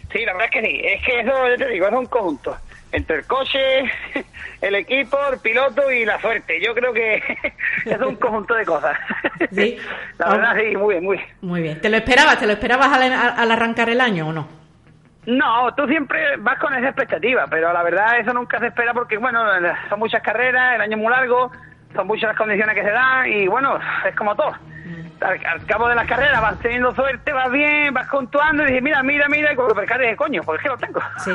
[0.10, 2.56] Sí, la verdad es que sí, es que eso, yo te digo, es un conjunto.
[2.94, 3.60] Entre el coche,
[4.62, 6.62] el equipo, el piloto y la suerte.
[6.62, 7.16] Yo creo que
[7.86, 8.98] es un conjunto de cosas.
[9.52, 9.78] Sí.
[10.18, 11.30] la verdad, sí, muy bien, muy bien.
[11.42, 11.82] Muy bien.
[11.82, 12.40] ¿Te lo esperabas?
[12.40, 14.65] ¿Te lo esperabas al arrancar el año o no?
[15.26, 19.18] No, tú siempre vas con esa expectativa, pero la verdad eso nunca se espera porque,
[19.18, 19.42] bueno,
[19.90, 21.52] son muchas carreras, el año es muy largo,
[21.96, 24.54] son muchas las condiciones que se dan y, bueno, es como todo.
[25.22, 29.02] Al, cabo de las carreras vas teniendo suerte, vas bien, vas contuando y dices, mira,
[29.02, 31.00] mira, mira, y cuando percates de coño, porque es que lo tengo.
[31.24, 31.32] Sí.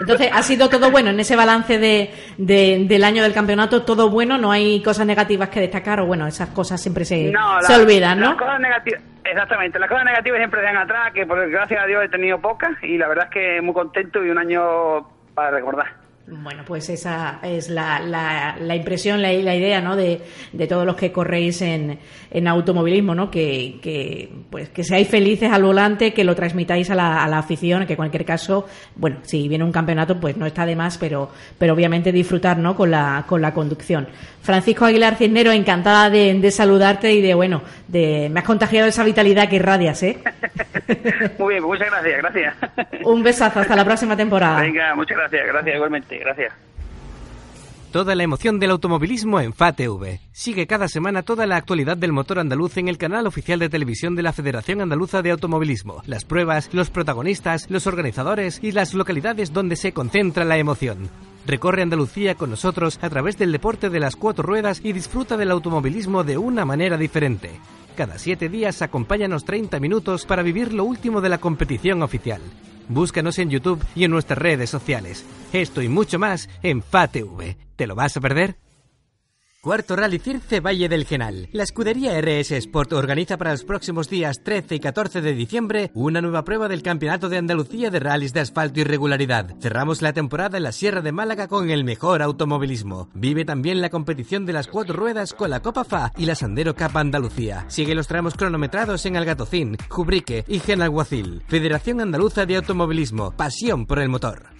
[0.00, 4.38] Entonces, ha sido todo bueno en ese balance de, del año del campeonato, todo bueno,
[4.38, 8.30] no hay cosas negativas que destacar, o bueno, esas cosas siempre se, se olvidan, ¿no?
[8.30, 11.86] Las cosas negativas Exactamente, las cosas negativas siempre se dan atrás, que por gracias a
[11.86, 15.50] Dios he tenido pocas y la verdad es que muy contento y un año para
[15.50, 16.03] recordar.
[16.26, 19.94] Bueno, pues esa es la, la, impresión, la, la idea, ¿no?
[19.94, 21.98] De, de, todos los que corréis en,
[22.30, 23.30] en automovilismo, ¿no?
[23.30, 27.38] Que, que, pues, que seáis felices al volante, que lo transmitáis a la, a la
[27.38, 30.96] afición, que en cualquier caso, bueno, si viene un campeonato, pues no está de más,
[30.96, 32.74] pero, pero obviamente disfrutar, ¿no?
[32.74, 34.08] Con la, con la conducción.
[34.40, 39.04] Francisco Aguilar Cisnero, encantada de, de saludarte y de, bueno, de, me has contagiado esa
[39.04, 40.18] vitalidad que irradias, ¿eh?
[41.38, 42.54] Muy bien, muchas gracias, gracias.
[43.04, 44.60] Un besazo, hasta la próxima temporada.
[44.60, 46.52] Venga, muchas gracias, gracias igualmente, gracias.
[47.94, 50.18] Toda la emoción del automovilismo en FATV.
[50.32, 54.16] Sigue cada semana toda la actualidad del motor andaluz en el canal oficial de televisión
[54.16, 56.02] de la Federación Andaluza de Automovilismo.
[56.04, 61.08] Las pruebas, los protagonistas, los organizadores y las localidades donde se concentra la emoción.
[61.46, 65.52] Recorre Andalucía con nosotros a través del deporte de las cuatro ruedas y disfruta del
[65.52, 67.60] automovilismo de una manera diferente.
[67.96, 72.40] Cada siete días acompáñanos 30 minutos para vivir lo último de la competición oficial.
[72.88, 75.24] Búscanos en YouTube y en nuestras redes sociales.
[75.52, 77.56] Esto y mucho más en FATV.
[77.76, 78.63] ¿Te lo vas a perder?
[79.64, 81.48] Cuarto Rally Circe Valle del Genal.
[81.52, 86.20] La escudería RS Sport organiza para los próximos días 13 y 14 de diciembre una
[86.20, 89.56] nueva prueba del Campeonato de Andalucía de rallies de asfalto y regularidad.
[89.62, 93.08] Cerramos la temporada en la Sierra de Málaga con el mejor automovilismo.
[93.14, 96.74] Vive también la competición de las cuatro ruedas con la Copa FA y la Sandero
[96.74, 97.64] Cup Andalucía.
[97.68, 101.42] Sigue los tramos cronometrados en Algatocín, Jubrique y Genalguacil.
[101.46, 103.30] Federación Andaluza de Automovilismo.
[103.30, 104.53] Pasión por el motor.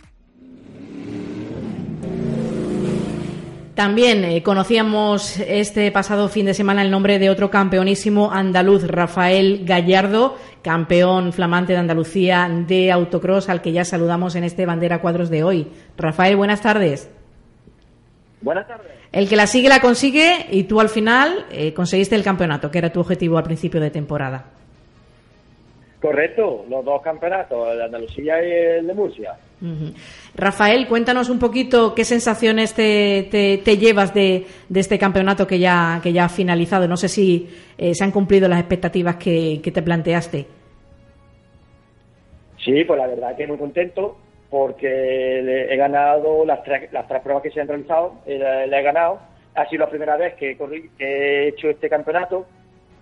[3.74, 9.64] También eh, conocíamos este pasado fin de semana el nombre de otro campeonísimo andaluz, Rafael
[9.64, 15.28] Gallardo, campeón flamante de Andalucía de autocross, al que ya saludamos en este bandera cuadros
[15.28, 15.66] de hoy.
[15.96, 17.10] Rafael, buenas tardes.
[18.42, 18.92] Buenas tardes.
[19.10, 22.78] El que la sigue la consigue y tú al final eh, conseguiste el campeonato, que
[22.78, 24.44] era tu objetivo al principio de temporada.
[26.00, 29.36] Correcto, los dos campeonatos, el de Andalucía y el de Murcia.
[30.36, 36.24] Rafael, cuéntanos un poquito qué sensaciones te, llevas de, este campeonato que ya, que ya
[36.24, 36.88] ha finalizado.
[36.88, 40.46] No sé si eh, se han cumplido las expectativas que, te planteaste.
[42.64, 44.16] Sí, pues la verdad que muy contento
[44.50, 49.20] porque he ganado las tres, las tres pruebas que se han realizado, eh, he ganado.
[49.54, 50.56] Ha sido la primera vez que,
[50.98, 52.46] he hecho este campeonato.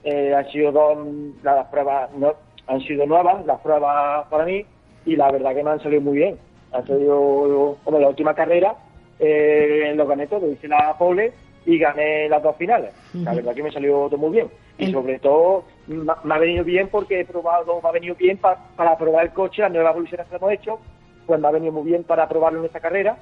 [0.04, 0.98] Eh, han sido dos,
[1.42, 2.34] las pruebas no,
[2.66, 4.66] han sido nuevas, las pruebas para mí,
[5.06, 6.36] y la verdad que me han salido muy bien
[6.72, 8.74] ha sido como la última carrera,
[9.18, 11.32] eh, lo gané todo, hice la pole
[11.64, 12.90] y gané las dos finales.
[13.14, 14.48] La verdad que me salió todo muy bien.
[14.78, 18.98] Y sobre todo me ha venido bien porque he probado, me ha venido bien para
[18.98, 20.78] probar el coche, las nuevas evoluciones que hemos hecho,
[21.26, 23.16] pues me ha venido muy bien para probarlo en esta carrera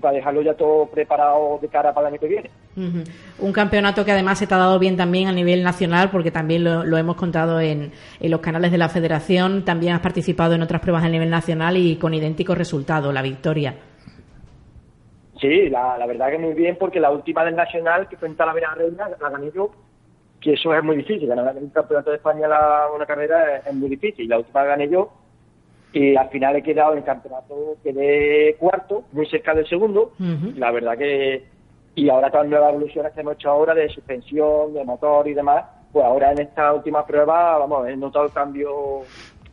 [0.00, 2.50] para dejarlo ya todo preparado de cara para el año que viene.
[3.38, 6.64] Un campeonato que además se te ha dado bien también a nivel nacional, porque también
[6.64, 10.80] lo, hemos contado en, en, los canales de la federación, también has participado en otras
[10.80, 13.74] pruebas a nivel nacional y con idéntico resultado, la victoria.
[15.40, 18.36] Sí, la, la verdad que muy bien, porque la última del nacional, que fue en
[18.36, 19.70] Talavera Reina, la gané yo,
[20.40, 23.74] que eso es muy difícil, ganar el campeonato de España la, una carrera es, es
[23.74, 25.12] muy difícil, la última la gané yo,
[25.92, 30.12] y al final he quedado en el campeonato, quedé cuarto, muy cerca del segundo.
[30.56, 31.44] La verdad que,
[31.94, 35.34] y ahora todas las nuevas evoluciones que hemos hecho ahora de suspensión, de motor y
[35.34, 39.00] demás, pues ahora en esta última prueba, vamos, he notado el cambio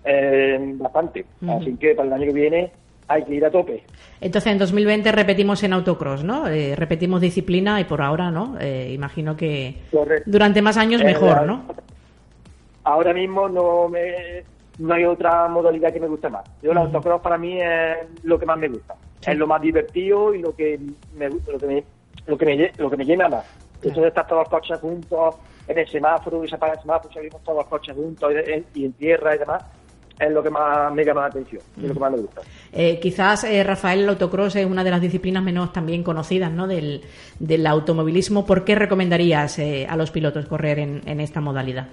[0.03, 1.25] eh, bastante.
[1.47, 2.71] Así que para el año que viene
[3.07, 3.83] hay que ir a tope.
[4.19, 6.47] Entonces, en 2020 repetimos en autocross, ¿no?
[6.47, 8.57] Eh, repetimos disciplina y por ahora, ¿no?
[8.59, 9.75] Eh, imagino que
[10.25, 11.63] durante más años mejor, ¿no?
[12.83, 14.43] Ahora mismo no me
[14.77, 16.43] no hay otra modalidad que me guste más.
[16.61, 18.95] Yo el autocross para mí es lo que más me gusta.
[19.25, 20.79] Es lo más divertido y lo que
[21.15, 21.83] me lo que me,
[22.27, 23.45] lo que me, lo que me llena más.
[23.81, 25.35] Eso de estar todos los coches juntos
[25.67, 28.31] en el semáforo y se apaga el semáforo, salimos todos los coches juntos
[28.73, 29.63] y, en tierra y demás
[30.17, 32.41] es lo que más me llama la atención, es lo que más me gusta.
[32.71, 36.67] Eh, quizás, eh, Rafael, el autocross es una de las disciplinas menos también conocidas ¿no?
[36.67, 37.01] del,
[37.37, 38.45] del automovilismo.
[38.45, 41.87] ¿Por qué recomendarías eh, a los pilotos correr en, en esta modalidad?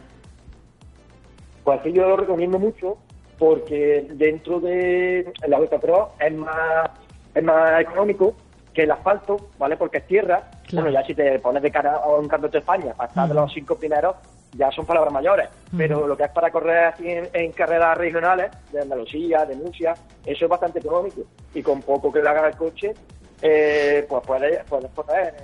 [1.65, 2.99] Pues que yo lo recomiendo mucho
[3.39, 6.91] porque dentro de la Vuelta Pro es más,
[7.35, 8.35] es más económico
[8.73, 9.77] que el asfalto, ¿vale?
[9.77, 10.51] Porque es tierra.
[10.73, 13.35] Bueno, ya si te pones de cara a un campeonato de España, para estar de
[13.35, 14.17] los cinco primeros,
[14.57, 15.49] ya son palabras mayores.
[15.77, 19.95] Pero lo que es para correr así en, carreras regionales, de Andalucía, de Murcia,
[20.25, 21.23] eso es bastante económico.
[21.55, 22.95] Y con poco que le haga el coche,
[23.43, 25.35] eh, pues puedes, puedes correr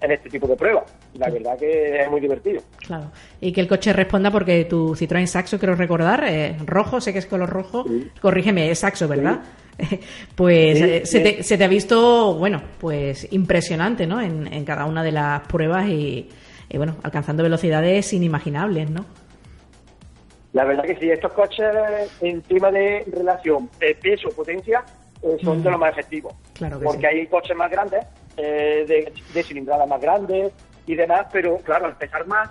[0.00, 0.84] en este tipo de pruebas.
[1.14, 2.62] La verdad que es muy divertido.
[2.78, 3.10] Claro.
[3.40, 7.18] Y que el coche responda porque tu Citroën Saxo, quiero recordar, eh, rojo, sé que
[7.18, 7.84] es color rojo.
[8.20, 9.40] Corrígeme, es Saxo, ¿verdad?
[10.34, 14.20] pues eh, se, te, se, te, ha visto, bueno, pues impresionante, ¿no?
[14.20, 16.28] En, en cada una de las pruebas y,
[16.74, 19.04] bueno, alcanzando velocidades inimaginables, ¿no?
[20.52, 21.66] La verdad que sí, estos coches,
[22.20, 24.82] en tema de relación de peso-potencia,
[25.22, 25.62] eh, son Mm.
[25.62, 26.34] de los más efectivos.
[26.54, 28.04] Claro que porque hay coches más grandes,
[28.38, 30.52] eh, de, de cilindrada más grandes
[30.86, 32.48] y demás, pero claro, al pesar más,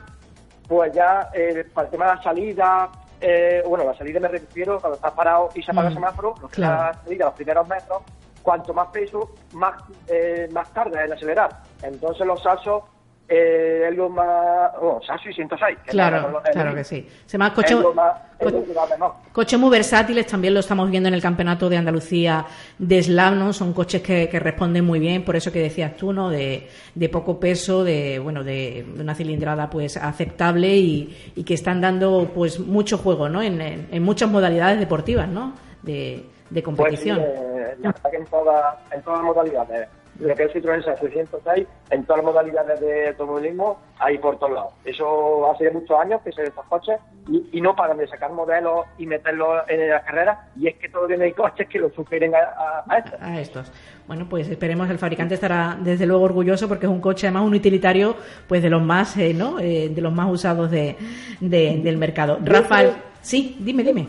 [0.67, 4.79] pues ya eh, para el tema de la salida, eh, bueno, la salida me refiero
[4.79, 6.77] cuando estás parado y se apaga Mm, el semáforo, lo que claro.
[6.83, 8.03] la salida, los primeros metros,
[8.43, 11.49] cuanto más peso, más, eh, más tarde en acelerar.
[11.81, 12.83] Entonces los salsos,
[13.29, 14.71] eh, lo más...
[14.79, 15.77] Bueno, salso y 106.
[15.83, 17.07] que Claro, claro que sí.
[17.25, 22.45] Se coche, más- coches muy versátiles, también lo estamos viendo en el Campeonato de Andalucía
[22.77, 23.51] de Slam, ¿no?
[23.53, 26.29] Son coches que, que responden muy bien, por eso que decías tú, ¿no?
[26.29, 31.81] De, de poco peso, de, bueno, de una cilindrada pues aceptable y, y que están
[31.81, 33.41] dando pues mucho juego, ¿no?
[33.41, 35.53] En, en- en muchas modalidades deportivas, ¿no?
[35.81, 37.19] De, de Pues sí, competición.
[37.19, 37.75] eh,
[38.13, 39.89] en, toda- en todas las modalidades,
[40.19, 44.73] lo que es Citroën 606, en todas las modalidades de automovilismo, hay por todos lados.
[44.85, 46.99] Eso hace muchos años que se ven estos coches
[47.29, 50.89] y, y no paran de sacar modelos y meterlos en las carreras y es que
[50.89, 53.21] todavía hay coches que lo superen a, a, a estos.
[53.21, 53.71] a estos.
[54.07, 57.53] Bueno, pues esperemos, el fabricante estará desde luego orgulloso porque es un coche además un
[57.55, 58.15] utilitario
[58.47, 59.59] pues de los más, eh, ¿no?
[59.59, 60.95] Eh, de los más usados de,
[61.41, 62.37] de- del mercado.
[62.43, 62.91] Rafael,
[63.21, 64.07] sí, dime, dime.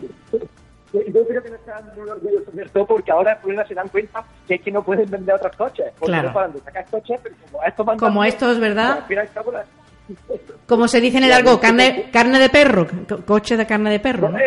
[0.92, 3.74] Yo yo creo que no están muy orgullosos de esto porque ahora el problema se
[3.74, 5.86] dan cuenta que es que no pueden vender otros coches.
[5.98, 6.28] Porque Claro.
[6.28, 9.00] no paran de sacar coches, pero como estos van Como estos, ¿verdad?
[10.66, 14.00] Como se dice en el argot, carne, carne de perro, co- coche de carne de
[14.00, 14.30] perro.
[14.30, 14.38] ¿no?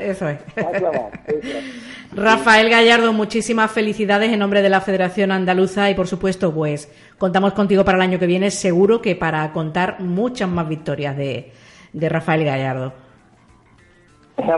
[0.00, 0.38] Eso es.
[2.12, 7.52] Rafael Gallardo, muchísimas felicidades en nombre de la Federación Andaluza y por supuesto, pues contamos
[7.52, 11.52] contigo para el año que viene, seguro que para contar muchas más victorias de,
[11.92, 12.92] de Rafael Gallardo.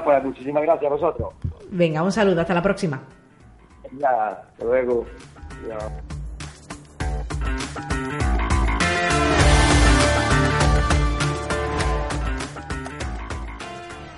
[0.04, 1.34] Pues muchísimas gracias a vosotros.
[1.70, 3.00] Venga, un saludo, hasta la próxima.
[3.98, 5.04] Ya, hasta luego.
[5.68, 5.78] Ya.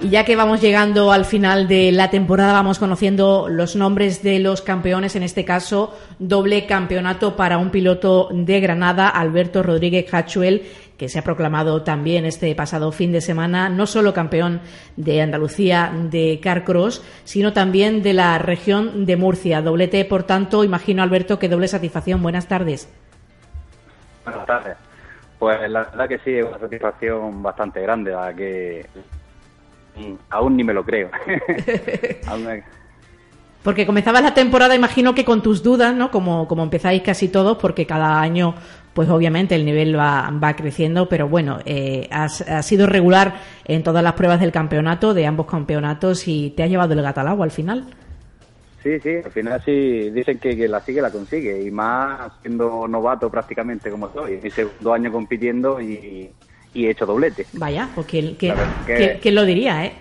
[0.05, 4.39] Y ya que vamos llegando al final de la temporada, vamos conociendo los nombres de
[4.39, 10.65] los campeones, en este caso doble campeonato para un piloto de Granada, Alberto Rodríguez Hachuel,
[10.97, 14.61] que se ha proclamado también este pasado fin de semana, no solo campeón
[14.97, 19.63] de Andalucía de Carcross, sino también de la región de Murcia.
[19.63, 22.23] Doblete, por tanto, imagino, Alberto, que doble satisfacción.
[22.23, 22.89] Buenas tardes.
[24.25, 24.77] Buenas tardes.
[25.39, 28.87] Pues la verdad que sí, es una satisfacción bastante grande, la que
[30.31, 31.11] aún ni me lo creo.
[33.65, 36.11] Porque comenzabas la temporada, imagino que con tus dudas, ¿no?
[36.11, 38.55] Como, como empezáis casi todos, porque cada año,
[38.93, 43.83] pues obviamente el nivel va, va creciendo, pero bueno, eh, has, has sido regular en
[43.83, 47.29] todas las pruebas del campeonato, de ambos campeonatos, y te has llevado el gato al
[47.29, 47.87] agua al final.
[48.83, 52.87] Sí, sí, al final sí dicen que, que la sigue, la consigue, y más siendo
[52.87, 54.41] novato prácticamente como soy.
[54.43, 56.29] Mi segundo año compitiendo y,
[56.75, 57.47] y he hecho doblete.
[57.55, 59.95] Vaya, pues ¿quién, quién- La verdad que- quién lo diría, eh?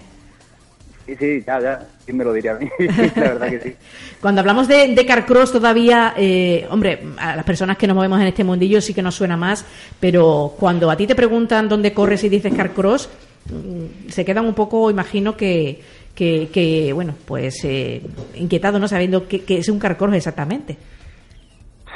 [1.06, 2.70] Sí, sí, ya, ya, ¿quién me lo diría a mí?
[3.16, 3.76] la verdad que sí.
[4.22, 8.28] Cuando hablamos de, de Carcross todavía, eh, hombre, a las personas que nos movemos en
[8.28, 9.66] este mundillo sí que nos suena más,
[10.00, 13.10] pero cuando a ti te preguntan dónde corres y dices Carcross,
[13.50, 15.82] mm, se quedan un poco, imagino que,
[16.16, 18.02] que, que, bueno, pues eh,
[18.36, 18.88] inquietados, ¿no?
[18.88, 20.78] Sabiendo qué qué es un Carcross exactamente.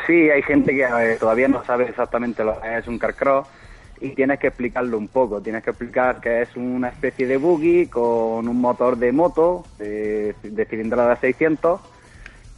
[0.07, 3.45] Sí, hay gente que eh, todavía no sabe exactamente lo que es un carcross
[4.01, 5.41] y tienes que explicarlo un poco.
[5.41, 10.35] Tienes que explicar que es una especie de buggy con un motor de moto de,
[10.43, 11.79] de cilindrada 600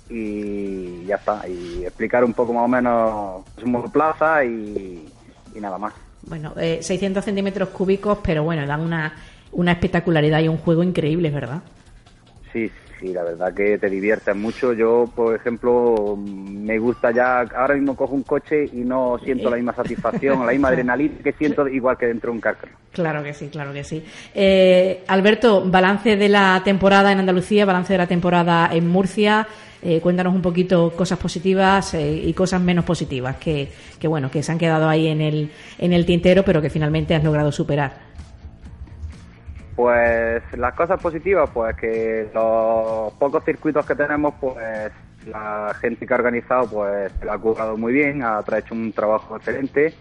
[0.10, 1.48] y ya está.
[1.48, 5.08] Y explicar un poco más o menos es un monoplaza y,
[5.56, 5.94] y nada más.
[6.24, 9.14] Bueno, eh, 600 centímetros cúbicos, pero bueno, dan una,
[9.52, 11.62] una espectacularidad y un juego increíble, ¿verdad?
[12.52, 14.74] Sí, sí, la verdad que te diviertes mucho.
[14.74, 19.56] Yo, por ejemplo, me gusta ya, ahora mismo cojo un coche y no siento la
[19.56, 22.74] misma satisfacción, la misma adrenalina que siento igual que dentro de un carcross.
[22.92, 24.04] Claro que sí, claro que sí.
[24.34, 29.48] Eh, Alberto, balance de la temporada en Andalucía, balance de la temporada en Murcia.
[29.82, 34.44] Eh, cuéntanos un poquito cosas positivas eh, y cosas menos positivas que, que, bueno, que
[34.44, 38.10] se han quedado ahí en el, en el tintero, pero que finalmente has logrado superar.
[39.80, 44.92] Pues las cosas positivas, pues que los pocos circuitos que tenemos, pues
[45.26, 48.92] la gente que ha organizado, pues se lo ha currado muy bien, ha hecho un
[48.92, 49.94] trabajo excelente.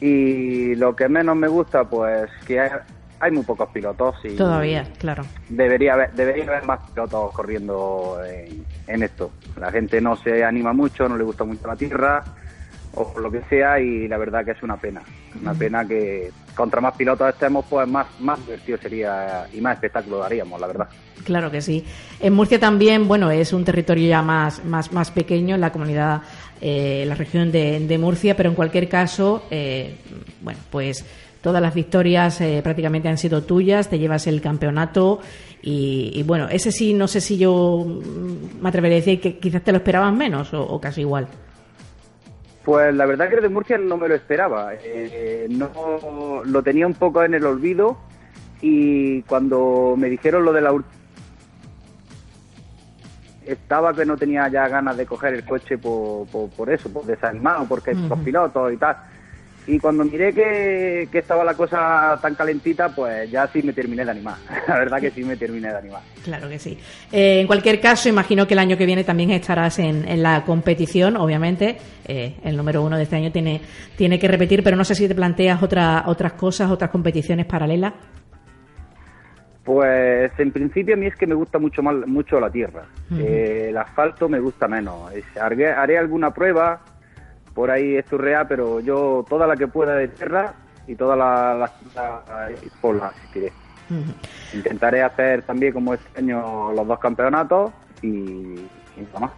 [0.00, 2.70] Y lo que menos me gusta, pues que hay,
[3.18, 5.24] hay muy pocos pilotos y Todavía, claro.
[5.48, 9.32] debería haber, debería haber más pilotos corriendo en, en esto.
[9.58, 12.22] La gente no se anima mucho, no le gusta mucho la tierra
[12.94, 15.02] o lo que sea y la verdad que es una pena.
[15.40, 20.18] Una pena que contra más pilotos estemos, pues más, más divertido sería y más espectáculo
[20.18, 20.88] daríamos, la verdad.
[21.24, 21.84] Claro que sí.
[22.20, 26.22] En Murcia también, bueno, es un territorio ya más, más, más pequeño, la comunidad,
[26.60, 29.96] eh, la región de, Murcia, pero en cualquier caso, eh,
[30.40, 31.04] bueno, pues
[31.40, 35.20] todas las victorias eh, prácticamente han sido tuyas, te llevas el campeonato
[35.60, 39.62] y, bueno, ese sí, no sé si yo mm, me atrevería a decir que quizás
[39.62, 41.28] te lo esperabas menos o, casi igual.
[42.64, 44.72] Pues la verdad que de Murcia no me lo esperaba.
[44.74, 47.98] Eh, no lo tenía un poco en el olvido
[48.60, 50.72] y cuando me dijeron lo de la
[53.46, 57.66] estaba que no tenía ya ganas de coger el coche por, por, eso, por desanimado,
[57.66, 58.96] porque los pilotos y tal.
[59.66, 64.10] Y cuando miré que, estaba la cosa tan calentita, pues ya sí me terminé de
[64.10, 64.34] animar.
[64.68, 66.02] La verdad que sí me terminé de animar.
[66.24, 66.76] Claro que sí.
[67.12, 70.44] Eh, en cualquier caso, imagino que el año que viene también estarás en, en la
[70.44, 71.76] competición, obviamente.
[72.06, 73.60] Eh, el número uno de este año tiene,
[73.96, 77.92] tiene que repetir, pero no sé si te planteas otra, otras cosas, otras competiciones paralelas.
[79.64, 82.82] Pues en principio a mí es que me gusta mucho más mucho la tierra.
[83.16, 85.12] Eh, el asfalto me gusta menos.
[85.40, 86.80] Haré, haré alguna prueba
[87.54, 90.54] por ahí esturrea, pero yo toda la que pueda de tierra
[90.86, 92.50] y toda la, la,
[92.80, 93.52] por la asistiré.
[94.54, 99.32] Intentaré hacer también como este año los dos campeonatos y, y nada más.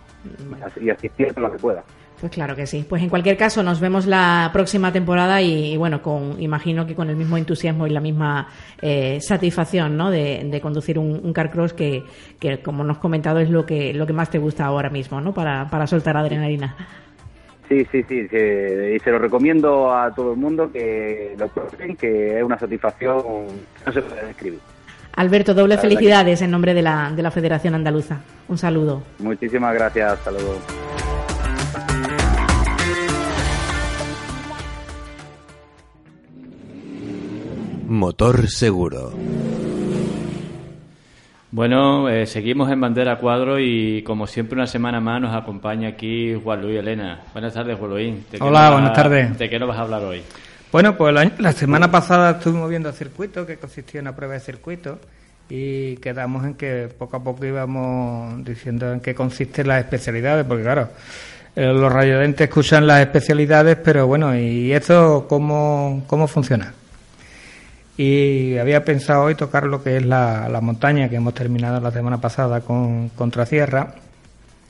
[0.81, 1.83] Y asistir lo que pueda.
[2.21, 2.87] Pues claro que sí.
[2.89, 7.11] Pues en cualquier caso, nos vemos la próxima temporada y, bueno, con, imagino que con
[7.11, 8.49] el mismo entusiasmo y la misma
[8.81, 10.11] eh, satisfacción ¿no?
[10.11, 12.05] de, conducir un, car cross que,
[12.39, 15.21] que, como nos has comentado, es lo que, lo que más te gusta ahora mismo,
[15.21, 15.35] ¿no?
[15.35, 16.77] Para, para soltar adrenalina.
[17.69, 22.39] Sí, sí, sí, y se lo recomiendo a todo el mundo que lo prueben, que
[22.39, 23.23] es una satisfacción
[23.87, 24.61] no se puede describir.
[25.17, 28.21] Alberto, doble felicidades en nombre de la, de la Federación Andaluza.
[28.49, 29.03] Un saludo.
[29.19, 30.59] Muchísimas gracias, hasta luego.
[37.87, 39.13] Motor seguro.
[41.55, 46.35] Bueno, eh, seguimos en Bandera Cuadro y como siempre una semana más nos acompaña aquí
[46.35, 47.21] Juan Luis Elena.
[47.33, 48.15] Buenas tardes, Juan Luis.
[48.41, 49.39] Hola, buenas tardes.
[49.39, 50.21] ¿De qué nos vas a hablar hoy?
[50.73, 54.41] Bueno, pues la, semana pasada estuvimos viendo el circuito, que consistía en una prueba de
[54.41, 54.99] circuito,
[55.49, 60.65] y quedamos en que poco a poco íbamos diciendo en qué consisten las especialidades, porque
[60.65, 60.89] claro,
[61.55, 66.75] eh, los radiodentes escuchan las especialidades, pero bueno, ¿y esto cómo, cómo funciona?
[67.97, 72.21] Y había pensado hoy tocar lo que es la, montaña que hemos terminado la semana
[72.21, 73.95] pasada con Contrasierra,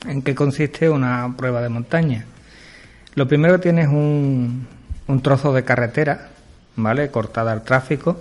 [0.07, 2.25] en qué consiste una prueba de montaña.
[3.15, 4.67] Lo primero tienes un,
[5.07, 6.29] un trozo de carretera,
[6.75, 7.09] ¿vale?
[7.09, 8.19] Cortada al tráfico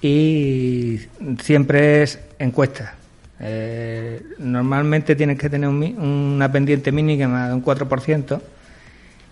[0.00, 1.00] y
[1.42, 2.94] siempre es encuesta.
[3.40, 8.40] Eh, normalmente tienes que tener una pendiente mínima de un 4%,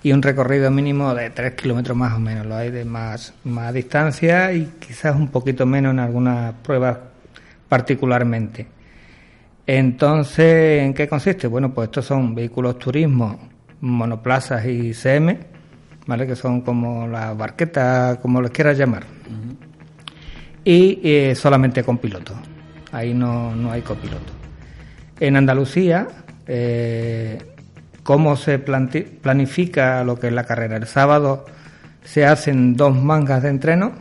[0.07, 2.46] y un recorrido mínimo de 3 kilómetros más o menos.
[2.46, 6.96] Lo hay de más, más distancia y quizás un poquito menos en algunas pruebas
[7.68, 8.68] particularmente.
[9.66, 11.48] Entonces, ¿en qué consiste?
[11.48, 13.48] Bueno, pues estos son vehículos turismo,
[13.80, 15.40] monoplazas y CM,
[16.07, 16.24] ¿vale?
[16.24, 19.02] Que son como las barquetas, como les quieras llamar.
[20.62, 22.32] Y eh, solamente con piloto.
[22.92, 24.32] Ahí no, no hay copiloto.
[25.18, 26.07] En Andalucía,
[26.46, 27.55] eh,
[28.07, 30.76] cómo se planifica lo que es la carrera.
[30.76, 31.44] El sábado
[32.04, 33.94] se hacen dos mangas de entreno.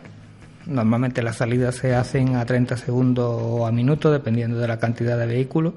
[0.67, 5.17] Normalmente las salidas se hacen a 30 segundos o a minutos, dependiendo de la cantidad
[5.17, 5.73] de vehículos.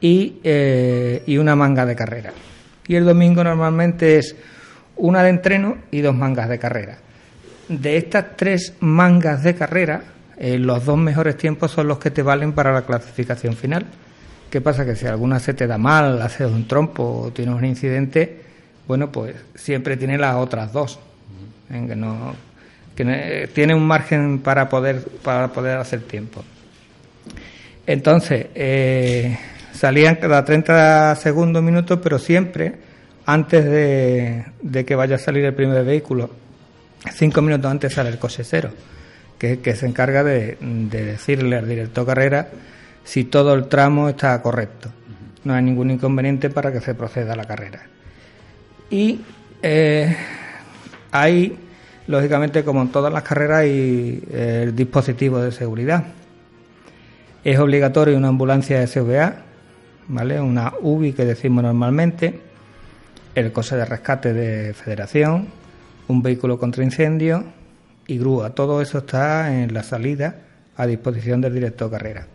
[0.00, 2.32] Y, eh, y una manga de carrera.
[2.88, 4.34] Y el domingo normalmente es
[4.96, 6.96] una de entreno y dos mangas de carrera.
[7.68, 10.04] De estas tres mangas de carrera,
[10.38, 13.84] eh, los dos mejores tiempos son los que te valen para la clasificación final.
[14.50, 14.84] ¿Qué pasa?
[14.84, 18.40] Que si alguna se te da mal, haces un trompo o tienes un incidente,
[18.88, 20.98] bueno, pues siempre tiene las otras dos.
[21.70, 22.34] En que no,
[22.96, 26.42] que tiene un margen para poder, para poder hacer tiempo.
[27.86, 29.38] Entonces, eh,
[29.72, 32.74] salían cada 30 segundos, minutos, pero siempre
[33.26, 36.28] antes de, que vaya a salir el primer vehículo.
[37.14, 38.70] Cinco minutos antes sale el coche cero,
[39.38, 42.48] que, que se encarga de, de decirle al director carrera
[43.04, 44.90] si todo el tramo está correcto.
[45.44, 47.82] No hay ningún inconveniente para que se proceda a la carrera.
[48.90, 49.20] Y
[49.62, 50.16] eh,
[51.10, 51.56] hay,
[52.06, 56.04] lógicamente, como en todas las carreras, hay eh, el dispositivo de seguridad.
[57.42, 59.36] Es obligatorio una ambulancia SVA,
[60.08, 60.40] ¿vale?
[60.40, 62.40] una UBI que decimos normalmente,
[63.34, 65.48] el coche de rescate de federación,
[66.08, 67.44] un vehículo contra incendio
[68.06, 68.50] y grúa.
[68.50, 70.34] Todo eso está en la salida
[70.76, 72.26] a disposición del director carrera.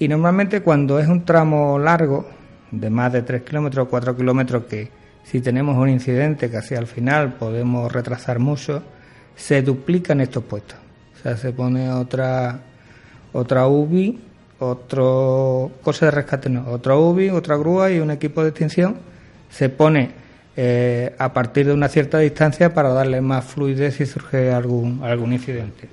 [0.00, 2.26] Y normalmente cuando es un tramo largo,
[2.70, 4.88] de más de 3 kilómetros o 4 kilómetros, que
[5.24, 8.82] si tenemos un incidente que hacia al final podemos retrasar mucho,
[9.36, 10.78] se duplican estos puestos.
[11.14, 12.60] O sea, se pone otra,
[13.34, 14.18] otra UBI,
[14.58, 18.96] otro cosa de rescate, no, otra UBI, otra grúa y un equipo de extinción.
[19.50, 20.12] Se pone
[20.56, 25.34] eh, a partir de una cierta distancia para darle más fluidez si surge algún, algún
[25.34, 25.90] incidente.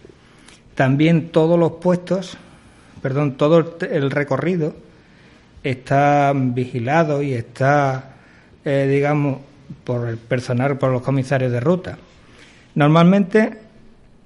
[0.76, 2.38] También todos los puestos,
[3.02, 4.76] perdón, todo el recorrido
[5.64, 8.16] está vigilado y está,
[8.64, 9.40] eh, digamos,
[9.84, 11.98] por el personal, por los comisarios de ruta.
[12.76, 13.58] Normalmente,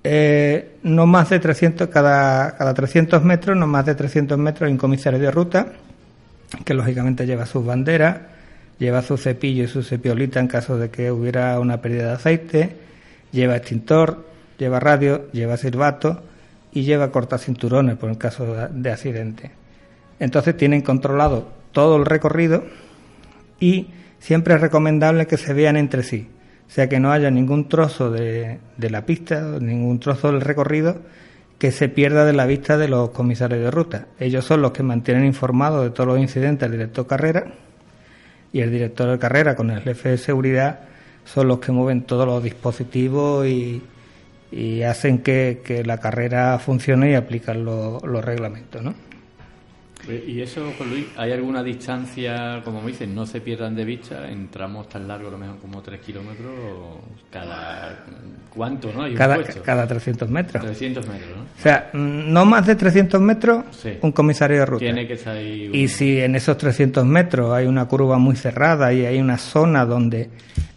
[0.03, 4.74] eh, no más de 300, cada, cada 300 metros, no más de 300 metros hay
[4.74, 5.67] un comisario de ruta
[6.65, 8.17] que lógicamente lleva sus banderas,
[8.78, 12.76] lleva su cepillo y su cepiolita en caso de que hubiera una pérdida de aceite,
[13.32, 14.26] lleva extintor,
[14.57, 16.24] lleva radio, lleva silbato
[16.74, 19.51] y lleva cortacinturones por el caso de accidente.
[20.19, 22.63] Entonces tienen controlado todo el recorrido
[23.59, 23.88] y
[24.19, 26.30] siempre es recomendable que se vean entre sí,
[26.67, 30.99] o sea que no haya ningún trozo de, de la pista, ningún trozo del recorrido
[31.57, 34.07] que se pierda de la vista de los comisarios de ruta.
[34.19, 37.53] Ellos son los que mantienen informados de todos los incidentes al director carrera
[38.53, 40.82] y el director de carrera con el jefe de seguridad
[41.24, 43.82] son los que mueven todos los dispositivos y,
[44.84, 48.93] hacen que, la carrera funcione y aplican los reglamentos, ¿no?
[50.10, 54.30] ¿Y eso, Juan Luis, hay alguna distancia, como me dicen, no se pierdan de vista,
[54.30, 56.52] en tramos tan largos, a lo mejor como 3 kilómetros,
[57.30, 58.04] cada...
[58.54, 59.04] ¿Cuánto, no?
[59.16, 60.64] cada, cada 300 metros.
[60.64, 61.43] 300 metros, ¿no?
[61.43, 63.64] O sea, no más de 300 metros,
[64.02, 64.80] un comisario de ruta.
[64.80, 65.74] Tiene que salir...
[65.76, 69.86] Y si en esos 300 metros hay una curva muy cerrada y hay una zona
[69.86, 70.30] donde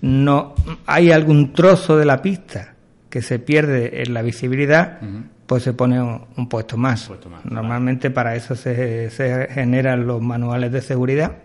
[0.03, 0.55] no
[0.87, 2.74] hay algún trozo de la pista
[3.15, 4.99] que se pierde en la visibilidad,
[5.47, 7.09] pues se pone un, puesto, más.
[7.45, 9.09] Normalmente para eso se,
[9.53, 11.37] generan los manuales de seguridad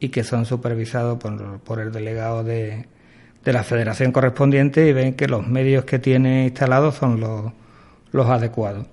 [0.00, 1.16] y que son supervisados
[1.64, 2.86] por, el delegado de,
[3.44, 7.52] la federación correspondiente y ven que los medios que tiene instalados son los,
[8.10, 8.84] los adecuados.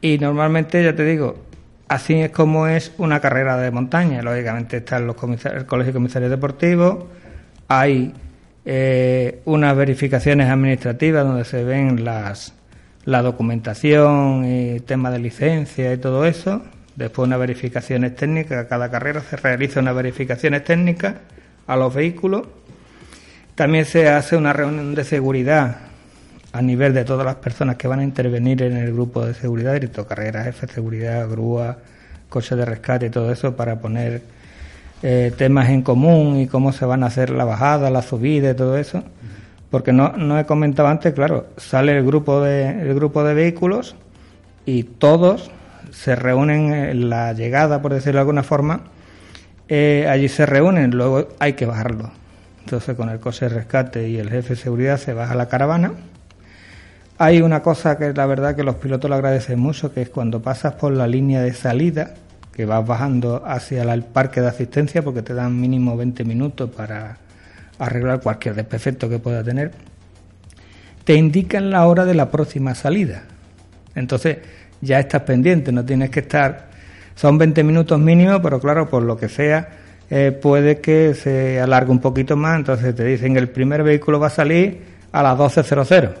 [0.00, 1.36] Y normalmente, ya te digo,
[1.86, 4.22] así es como es una carrera de montaña.
[4.22, 7.04] Lógicamente están los el Colegio de Comisarios Deportivos,
[7.68, 8.14] hay
[8.64, 12.52] eh, unas verificaciones administrativas donde se ven las,
[13.04, 16.62] la documentación y tema de licencia y todo eso.
[16.96, 18.66] Después unas verificaciones técnicas.
[18.66, 21.14] Cada carrera se realiza unas verificaciones técnicas
[21.66, 22.42] a los vehículos.
[23.54, 25.78] También se hace una reunión de seguridad
[26.52, 29.74] a nivel de todas las personas que van a intervenir en el grupo de seguridad,
[29.74, 31.78] directo carrera, jefe de seguridad, grúa,
[32.28, 34.22] coche de rescate y todo eso para poner
[35.02, 38.54] eh, temas en común y cómo se van a hacer la bajada, la subida y
[38.54, 39.02] todo eso
[39.70, 43.94] porque no, no he comentado antes, claro, sale el grupo de, el grupo de vehículos
[44.66, 45.50] y todos
[45.92, 48.82] se reúnen en la llegada, por decirlo de alguna forma,
[49.68, 52.10] eh, allí se reúnen, luego hay que bajarlo.
[52.64, 55.92] Entonces con el coche de rescate y el jefe de seguridad se baja la caravana.
[57.18, 60.42] Hay una cosa que la verdad que los pilotos lo agradecen mucho, que es cuando
[60.42, 62.14] pasas por la línea de salida,
[62.60, 67.16] que vas bajando hacia el parque de asistencia, porque te dan mínimo 20 minutos para
[67.78, 69.70] arreglar cualquier desperfecto que pueda tener,
[71.04, 73.22] te indican la hora de la próxima salida.
[73.94, 74.40] Entonces
[74.82, 76.68] ya estás pendiente, no tienes que estar,
[77.14, 79.66] son 20 minutos mínimo, pero claro, por lo que sea,
[80.10, 84.26] eh, puede que se alargue un poquito más, entonces te dicen el primer vehículo va
[84.26, 84.82] a salir
[85.12, 86.12] a las 12.00.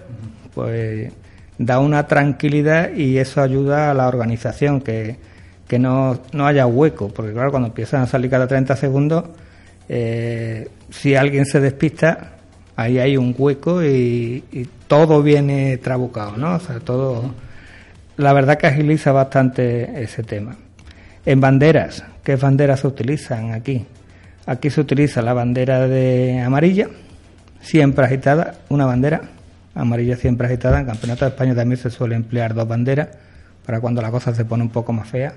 [0.54, 1.12] Pues
[1.58, 5.28] da una tranquilidad y eso ayuda a la organización, que,
[5.70, 9.22] que no, no haya hueco, porque claro, cuando empiezan a salir cada 30 segundos,
[9.88, 12.32] eh, si alguien se despista,
[12.74, 16.56] ahí hay un hueco y, todo viene trabucado, ¿no?
[16.56, 17.32] O sea, todo.
[18.16, 20.56] La verdad que agiliza bastante ese tema.
[21.24, 23.86] En banderas, ¿qué banderas se utilizan aquí?
[24.46, 26.88] Aquí se utiliza la bandera de amarilla,
[27.60, 29.20] siempre agitada, una bandera
[29.76, 30.80] amarilla siempre agitada.
[30.80, 33.06] En Campeonato de España también se suele emplear dos banderas
[33.64, 35.32] para cuando la cosa se pone un poco más fea.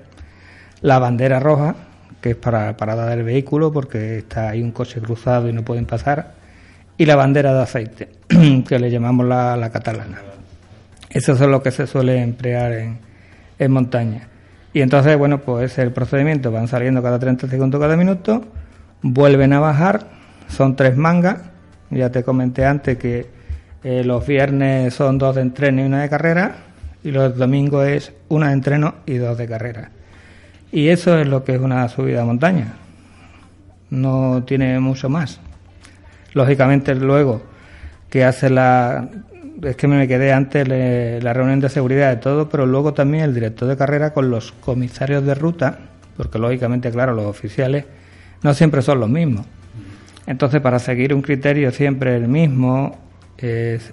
[0.83, 1.75] La bandera roja,
[2.19, 5.85] que es para parada del vehículo porque está ahí un coche cruzado y no pueden
[5.85, 6.33] pasar,
[6.97, 8.09] y la bandera de aceite,
[8.67, 10.19] que le llamamos la, catalana.
[11.09, 12.97] Eso es lo que se suele emplear en,
[13.57, 14.27] en montaña.
[14.73, 18.43] Y entonces, bueno, pues el procedimiento, van saliendo cada 30 segundos cada minuto,
[19.01, 20.09] vuelven a bajar,
[20.49, 21.37] son tres mangas,
[21.91, 23.27] ya te comenté antes que
[23.85, 26.55] eh, los viernes son dos de entreno y una de carrera,
[27.05, 29.91] y los domingos es una de entreno y dos de carrera.
[30.73, 32.73] Y eso es lo que es una subida a montaña.
[33.91, 35.39] No tiene mucho más.
[36.33, 37.43] Lógicamente luego
[38.09, 39.07] que hace la...
[39.61, 43.35] Es que me quedé antes la reunión de seguridad de todo, pero luego también el
[43.35, 45.77] director de carrera con los comisarios de ruta,
[46.17, 47.85] porque lógicamente, claro, los oficiales
[48.41, 49.45] no siempre son los mismos.
[50.25, 52.97] Entonces, para seguir un criterio siempre el mismo,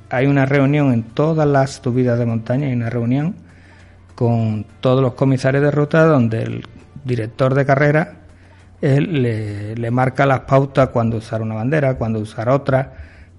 [0.08, 3.34] hay una reunión en todas las subidas de montaña, hay una reunión
[4.14, 6.64] con todos los comisarios de ruta donde el
[7.04, 8.20] director de carrera
[8.80, 12.92] él le, marca las pautas cuando usar una bandera, cuando usar otra,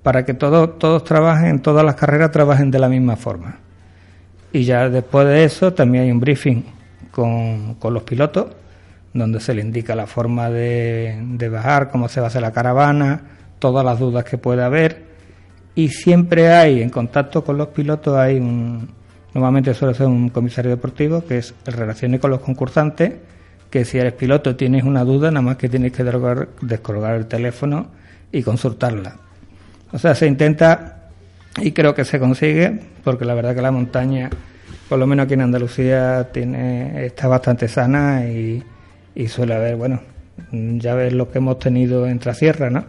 [0.04, 3.58] para que todos, todos trabajen, todas las carreras trabajen de la misma forma.
[4.54, 6.64] Y ya después de eso también hay un briefing
[7.10, 8.48] con, con los pilotos,
[9.14, 12.52] donde se le indica la forma de, de bajar, cómo se va a hacer la
[12.52, 13.22] caravana,
[13.60, 15.10] todas las dudas que pueda haber.
[15.74, 18.90] Y siempre hay, en contacto con los pilotos, hay un,
[19.34, 23.14] normalmente suele ser un comisario deportivo, que es el relaciones con los concursantes,
[23.70, 27.88] que si eres piloto tienes una duda, nada más que tienes que descolgar el teléfono
[28.32, 29.16] y consultarla.
[29.94, 31.10] O sea, se intenta
[31.60, 34.30] y creo que se consigue, porque la verdad que la montaña,
[34.88, 38.64] por lo menos aquí en Andalucía, tiene, está bastante sana y,
[39.28, 40.02] suele haber, bueno,
[40.52, 42.86] ya ves lo que hemos tenido en Trasierra, ¿no?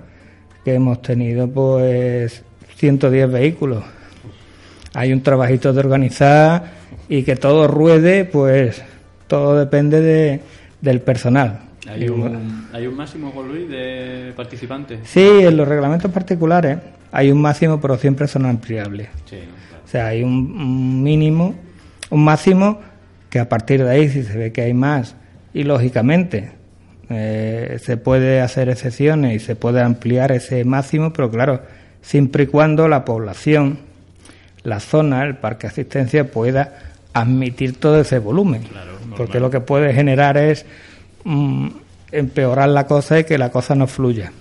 [0.64, 2.43] Que hemos tenido pues
[2.76, 3.84] 110 vehículos.
[4.95, 6.64] Hay un trabajito de organizar
[7.09, 8.82] y que todo ruede, pues
[9.26, 10.40] todo depende de,
[10.80, 11.61] del personal.
[11.88, 15.01] ¿Hay un, ¿Hay un máximo, Luis, de participantes?
[15.05, 16.78] Sí, en los reglamentos particulares
[17.12, 19.09] hay un máximo, pero siempre son ampliables.
[19.84, 21.55] O sea, hay un, mínimo,
[22.11, 22.80] un máximo,
[23.28, 25.14] que a partir de ahí, si se ve que hay más,
[25.53, 26.53] y lógicamente
[27.11, 31.62] eh, se puede hacer excepciones y se puede ampliar ese máximo, pero claro,
[32.01, 33.78] siempre y cuando la población,
[34.65, 36.79] la zona, el parque de asistencia pueda
[37.13, 38.63] admitir todo ese volumen.
[39.17, 40.65] porque lo que puede generar es
[41.25, 41.69] mm,
[42.13, 44.33] empeorar la cosa y que la cosa no fluya.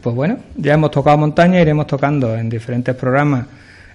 [0.00, 3.46] Pues bueno, ya hemos tocado montaña, iremos tocando en diferentes programas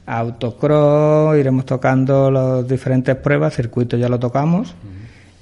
[0.06, 4.74] autocross, iremos tocando las diferentes pruebas, circuitos ya lo tocamos.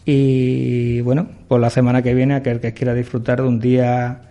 [0.06, 4.22] Y bueno, pues la semana que viene, aquel que quiera disfrutar de un día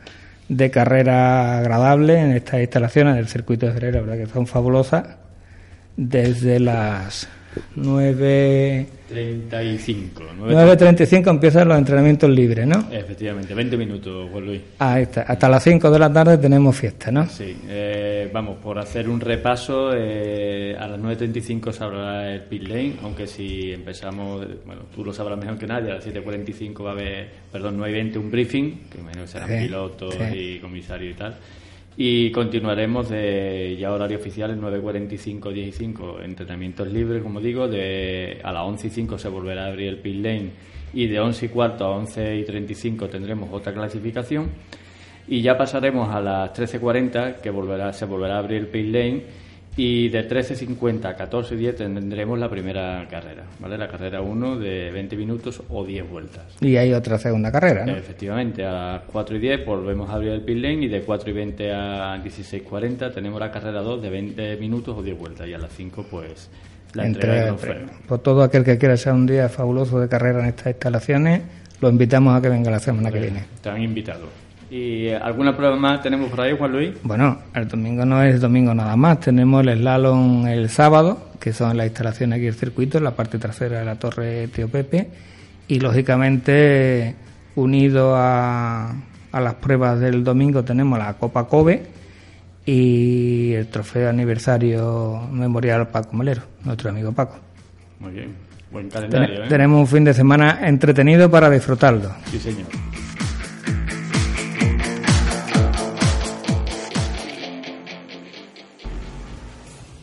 [0.49, 5.17] de carrera agradable en estas instalaciones del circuito de Ferreira, verdad que son fabulosas,
[5.97, 7.29] desde las
[7.77, 10.25] 9.35.
[10.39, 12.89] 9.35 empiezan los entrenamientos libres, ¿no?
[12.91, 14.61] Efectivamente, 20 minutos, Juan Luis.
[14.79, 15.23] Ahí está.
[15.23, 17.27] Hasta las 5 de la tarde tenemos fiesta, ¿no?
[17.29, 17.57] Sí.
[17.69, 22.95] Eh, vamos, por hacer un repaso, eh, a las 9.35 se hablará el pit lane,
[23.03, 26.93] aunque si empezamos, bueno, tú lo sabrás mejor que nadie, a las 7.45 va a
[26.93, 31.37] haber, perdón, 9.20 un briefing, que imagino serán pilotos y comisarios y tal.
[31.97, 37.69] Y continuaremos de ya horario oficial en 9.45, 10 y 5, entrenamientos libres, como digo,
[37.69, 40.51] de a las 11 y 5 se volverá a abrir el pit lane.
[40.93, 44.51] Y de 11 y cuarto a 11 y 35 tendremos otra clasificación.
[45.29, 49.44] Y ya pasaremos a las 13.40 que volverá, se volverá a abrir el pit lane
[49.77, 53.77] y de 13.50 a 14.10 tendremos la primera carrera, ¿vale?
[53.77, 56.45] La carrera 1 de 20 minutos o 10 vueltas.
[56.61, 57.93] Y hay otra segunda carrera, ¿no?
[57.93, 61.31] Efectivamente, a las 4 y 10 volvemos a abrir el pit lane y de 4
[61.31, 65.55] y 20 a 16.40 tenemos la carrera 2 de 20 minutos o 10 vueltas y
[65.55, 66.51] a las 5 pues
[66.93, 70.41] la entrega de Por pues todo aquel que quiera ser un día fabuloso de carrera
[70.41, 71.43] en estas instalaciones,
[71.81, 73.41] lo invitamos a que venga la semana que viene.
[73.57, 74.44] Están invitados.
[74.75, 76.95] ¿Y alguna prueba más tenemos por ahí, Juan Luis?
[77.05, 79.21] Bueno, el domingo no es domingo nada más.
[79.21, 83.39] Tenemos el slalom el sábado, que son las instalaciones aquí del circuito, en la parte
[83.39, 85.11] trasera de la torre Tío Pepe.
[85.69, 87.15] Y lógicamente,
[87.55, 88.97] unido a,
[89.31, 91.87] a las pruebas del domingo, tenemos la Copa Kobe
[92.67, 97.37] y el trofeo aniversario memorial Paco Melero, nuestro amigo Paco.
[98.01, 98.35] Muy bien,
[98.73, 99.45] buen calendario.
[99.45, 99.49] ¿eh?
[99.49, 102.11] Tenemos un fin de semana entretenido para disfrutarlo.
[102.25, 102.67] Sí, señor.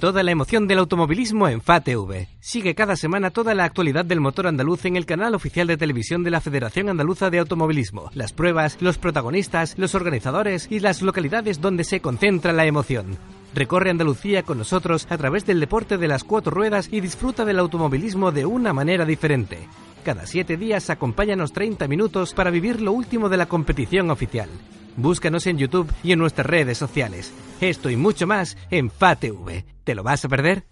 [0.02, 2.26] Toda la emoción del automovilismo en FATV.
[2.40, 6.24] Sigue cada semana toda la actualidad del motor andaluz en el canal oficial de televisión
[6.24, 8.10] de la Federación Andaluza de Automovilismo.
[8.16, 13.16] Las pruebas, los protagonistas, los organizadores y las localidades donde se concentra la emoción.
[13.54, 17.60] Recorre Andalucía con nosotros a través del deporte de las cuatro ruedas y disfruta del
[17.60, 19.60] automovilismo de una manera diferente.
[20.04, 24.50] Cada siete días acompáñanos 30 minutos para vivir lo último de la competición oficial.
[24.98, 27.32] Búscanos en YouTube y en nuestras redes sociales.
[27.62, 29.71] Esto y mucho más en FATV.
[29.84, 30.66] ¿Te lo vas a perder?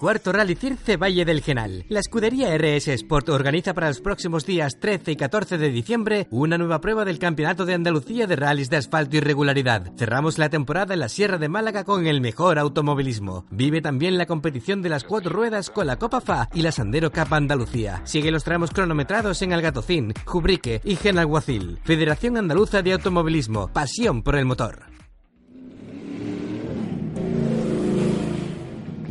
[0.00, 1.84] Cuarto Rally Circe Valle del Genal.
[1.90, 6.56] La escudería RS Sport organiza para los próximos días 13 y 14 de diciembre una
[6.56, 9.92] nueva prueba del Campeonato de Andalucía de rallies de asfalto y regularidad.
[9.98, 13.44] Cerramos la temporada en la Sierra de Málaga con el mejor automovilismo.
[13.50, 17.12] Vive también la competición de las cuatro ruedas con la Copa FA y la Sandero
[17.12, 18.00] Cup Andalucía.
[18.04, 21.78] Sigue los tramos cronometrados en Algatocín, Jubrique y Genalguacil.
[21.84, 23.68] Federación Andaluza de Automovilismo.
[23.70, 24.99] Pasión por el motor.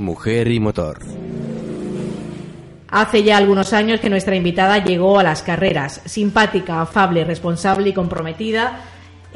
[0.09, 0.97] Mujer y motor.
[2.87, 6.01] Hace ya algunos años que nuestra invitada llegó a las carreras.
[6.05, 8.79] Simpática, afable, responsable y comprometida,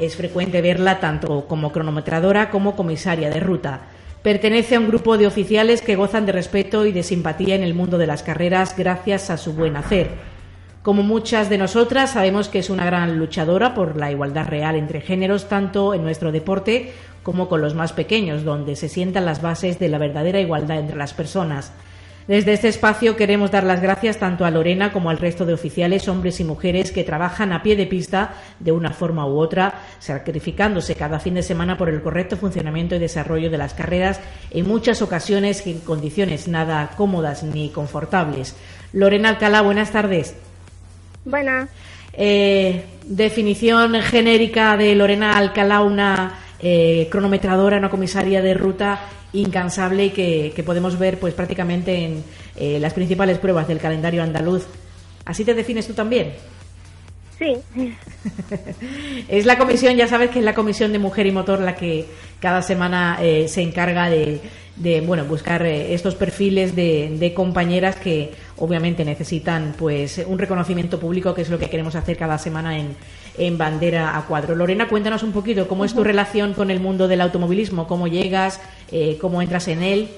[0.00, 3.82] es frecuente verla tanto como cronometradora como comisaria de ruta.
[4.20, 7.74] Pertenece a un grupo de oficiales que gozan de respeto y de simpatía en el
[7.74, 10.10] mundo de las carreras gracias a su buen hacer.
[10.82, 15.00] Como muchas de nosotras, sabemos que es una gran luchadora por la igualdad real entre
[15.00, 16.92] géneros, tanto en nuestro deporte
[17.24, 20.96] como con los más pequeños, donde se sientan las bases de la verdadera igualdad entre
[20.96, 21.72] las personas.
[22.26, 26.08] Desde este espacio queremos dar las gracias tanto a Lorena como al resto de oficiales,
[26.08, 30.94] hombres y mujeres que trabajan a pie de pista de una forma u otra, sacrificándose
[30.94, 34.20] cada fin de semana por el correcto funcionamiento y desarrollo de las carreras,
[34.50, 38.56] en muchas ocasiones en condiciones nada cómodas ni confortables.
[38.94, 40.34] Lorena Alcalá, buenas tardes.
[41.26, 41.68] Buenas.
[42.14, 49.00] Eh, definición genérica de Lorena Alcalá, una eh, cronometradora, una comisaria de ruta
[49.34, 52.24] incansable que, que podemos ver pues prácticamente en
[52.56, 54.66] eh, las principales pruebas del calendario andaluz.
[55.26, 56.32] ¿Así te defines tú también?
[57.38, 57.56] Sí.
[59.28, 62.06] es la comisión, ya sabes que es la comisión de mujer y motor la que
[62.40, 64.40] cada semana eh, se encarga de,
[64.76, 70.98] de bueno buscar eh, estos perfiles de, de, compañeras que obviamente necesitan pues un reconocimiento
[70.98, 72.96] público que es lo que queremos hacer cada semana en,
[73.38, 74.54] en bandera a cuadro.
[74.54, 78.60] Lorena, cuéntanos un poquito cómo es tu relación con el mundo del automovilismo, cómo llegas,
[78.90, 80.08] eh, cómo entras en él.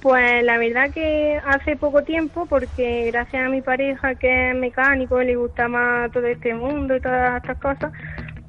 [0.00, 5.20] Pues la verdad que hace poco tiempo, porque gracias a mi pareja que es mecánico,
[5.20, 7.92] le gusta más todo este mundo y todas estas cosas,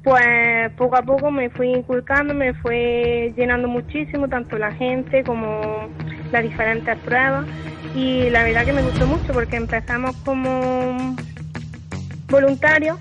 [0.02, 5.88] pues poco a poco me fui inculcando, me fue llenando muchísimo, tanto la gente como
[6.32, 7.46] las diferentes pruebas.
[7.94, 11.14] Y la verdad que me gustó mucho porque empezamos como
[12.28, 12.98] voluntarios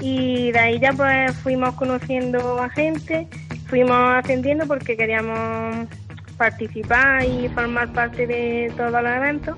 [0.00, 3.28] y de ahí ya pues fuimos conociendo a gente,
[3.66, 5.86] fuimos ascendiendo porque queríamos
[6.38, 9.56] participar y formar parte de todos los eventos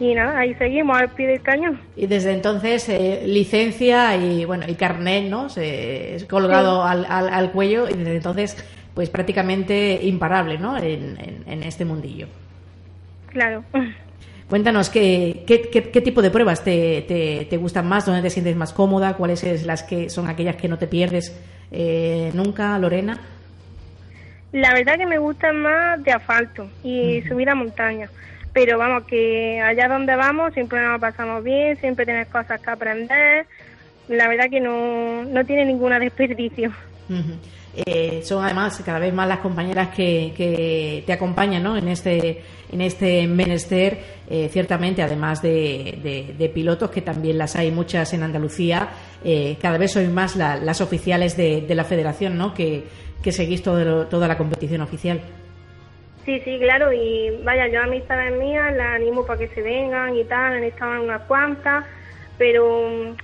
[0.00, 1.80] y nada, ahí seguimos al pie del cañón.
[1.96, 5.48] Y desde entonces eh, licencia y bueno y carnet, ¿no?
[5.48, 8.56] Se, es colgado al, al, cuello y desde entonces
[8.94, 10.76] pues prácticamente imparable, ¿no?
[10.76, 12.28] En, en, este mundillo.
[13.26, 13.64] Claro.
[14.48, 18.54] Cuéntanos qué, qué, qué, tipo de pruebas te, te, te, gustan más, dónde te sientes
[18.54, 21.36] más cómoda, cuáles es las que son aquellas que no te pierdes
[21.72, 23.18] eh, nunca, Lorena.
[24.52, 28.08] La verdad que me gustan más de asfalto y subir a montaña
[28.54, 33.46] pero vamos, que allá donde vamos siempre nos pasamos bien, siempre tienes cosas que aprender,
[34.08, 36.72] la verdad que no, no tiene ninguna desperdicio.
[37.76, 41.76] Eh, son además cada vez más las compañeras que, que te acompañan ¿no?
[41.76, 42.40] en este
[42.70, 43.98] en este menester
[44.30, 48.90] eh, ciertamente además de, de, pilotos que también las hay muchas en Andalucía
[49.24, 52.54] eh, cada vez son más las oficiales de, de, la federación ¿no?
[52.54, 52.84] que,
[53.20, 55.20] que seguís todo, toda la competición oficial
[56.24, 60.16] Sí, sí, claro, y vaya, yo a amistades mías las animo para que se vengan
[60.16, 61.84] y tal, han estado en unas cuantas,
[62.38, 63.16] pero mm,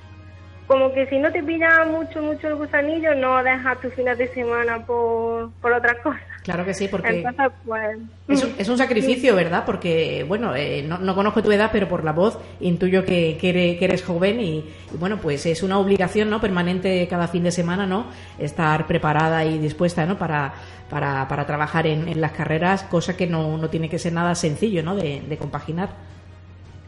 [0.66, 4.32] como que si no te pilla mucho, mucho el gusanillo, no dejas tu fines de
[4.34, 6.29] semana por, por otras cosas.
[6.42, 7.22] Claro que sí, porque
[7.66, 9.64] pues, es, un, es, un, sacrificio, ¿verdad?
[9.66, 13.50] Porque, bueno, eh, no, no, conozco tu edad, pero por la voz intuyo que, que,
[13.50, 14.64] eres, que eres, joven y,
[14.98, 18.06] bueno, pues es una obligación no permanente cada fin de semana, ¿no?
[18.38, 20.16] Estar preparada y dispuesta, ¿no?
[20.16, 20.54] Para,
[20.88, 24.34] para, para trabajar en, en, las carreras, cosa que no, no tiene que ser nada
[24.34, 24.96] sencillo, ¿no?
[24.96, 25.90] De, de compaginar.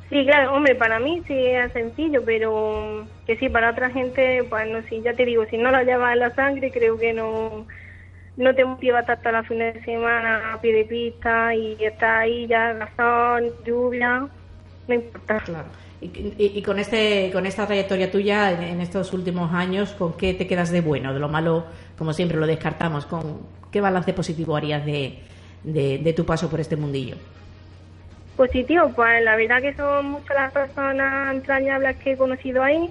[0.08, 4.66] Sí, claro, hombre, para mí sí es sencillo, pero que sí, para otra gente, pues
[4.70, 7.66] no sé, ya te digo, si no la llevas en la sangre, creo que no
[8.36, 12.46] no te motiva tanto la fin de semana a pie de pista y está ahí
[12.46, 14.26] ya razón, lluvia,
[14.88, 15.40] no importa.
[15.40, 15.68] Claro.
[16.00, 20.48] Y, y, con este con esta trayectoria tuya en, estos últimos años, ¿con qué te
[20.48, 21.14] quedas de bueno?
[21.14, 21.66] De lo malo,
[21.96, 23.06] como siempre, lo descartamos.
[23.06, 25.20] ¿Con qué balance positivo harías de,
[25.62, 27.16] de, tu paso por este mundillo?
[28.36, 32.90] Positivo, pues la verdad que son muchas las personas entrañables que he conocido ahí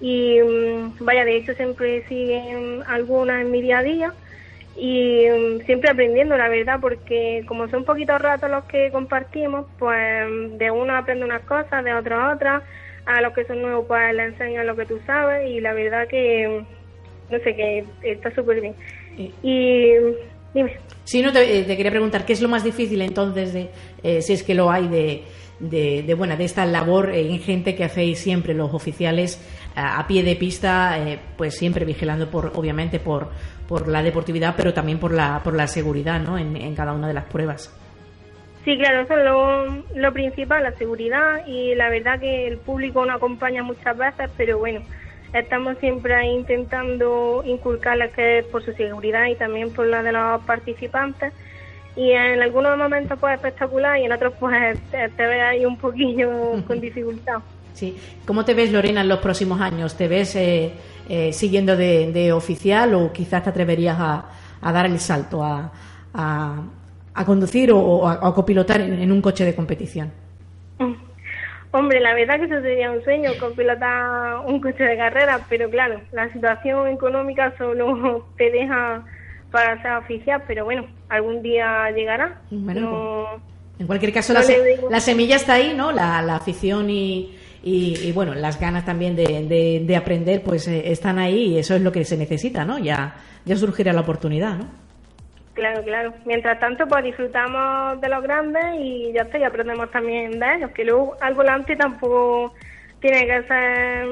[0.00, 4.14] y mm, vaya, de hecho siempre siguen algunas en mi día a día
[4.78, 10.58] y mm, siempre aprendiendo, la verdad, porque como son poquitos ratos los que compartimos, pues
[10.58, 12.62] de uno aprende unas cosas, de otro otras,
[13.04, 16.06] a los que son nuevos pues le enseñan lo que tú sabes y la verdad
[16.06, 16.62] que,
[17.30, 18.74] no sé, que está súper bien.
[19.42, 19.94] Y,
[20.54, 20.76] dime.
[21.02, 23.70] Sí, no, te, te, quería preguntar, ¿qué es lo más difícil entonces, de,
[24.04, 25.22] eh, si es que lo hay, de,
[25.58, 29.40] de, de, bueno, de esta labor en gente que hacéis siempre los oficiales
[29.74, 33.30] a, a pie de pista, eh, pues siempre vigilando, por obviamente, por
[33.68, 36.38] por la deportividad, pero también por la, por la seguridad ¿no?
[36.38, 37.72] en, cada una de las pruebas.
[38.64, 43.04] Sí, claro, eso es lo, lo, principal, la seguridad y la verdad que el público
[43.04, 44.80] nos acompaña muchas veces, pero bueno,
[45.32, 50.42] estamos siempre intentando inculcarles que es por su seguridad y también por la de los
[50.42, 51.32] participantes
[51.94, 55.76] y en algunos momentos pues espectacular y en otros pues te, te ves ahí un
[55.76, 57.40] poquillo con dificultad.
[57.78, 57.96] Sí.
[58.26, 59.96] ¿Cómo te ves, Lorena, en los próximos años?
[59.96, 60.72] ¿Te ves eh,
[61.08, 64.24] eh, siguiendo de, oficial o quizás te atreverías a,
[64.60, 65.70] dar el salto a,
[66.12, 70.10] a, conducir o, a, copilotar en, un coche de competición?
[71.70, 75.70] Hombre, la verdad que eso sería un sueño, con pilotar un coche de carrera, pero
[75.70, 79.04] claro, la situación económica solo te deja
[79.52, 82.40] para ser oficial, pero bueno, algún día llegará.
[82.50, 83.40] Bueno,
[83.78, 84.42] en cualquier caso, la,
[84.90, 85.92] la, semilla está ahí, ¿no?
[85.92, 87.37] La, la afición y,
[87.68, 91.82] y, bueno, las ganas también de, de, aprender, pues eh, están ahí y eso es
[91.82, 92.78] lo que se necesita, ¿no?
[92.78, 94.66] Ya, ya surgirá la oportunidad, ¿no?
[95.54, 96.14] Claro, claro.
[96.24, 100.70] Mientras tanto, pues disfrutamos de los grandes y ya está, y aprendemos también de ellos,
[100.70, 102.54] que luego al volante tampoco
[103.00, 104.06] tiene que ser,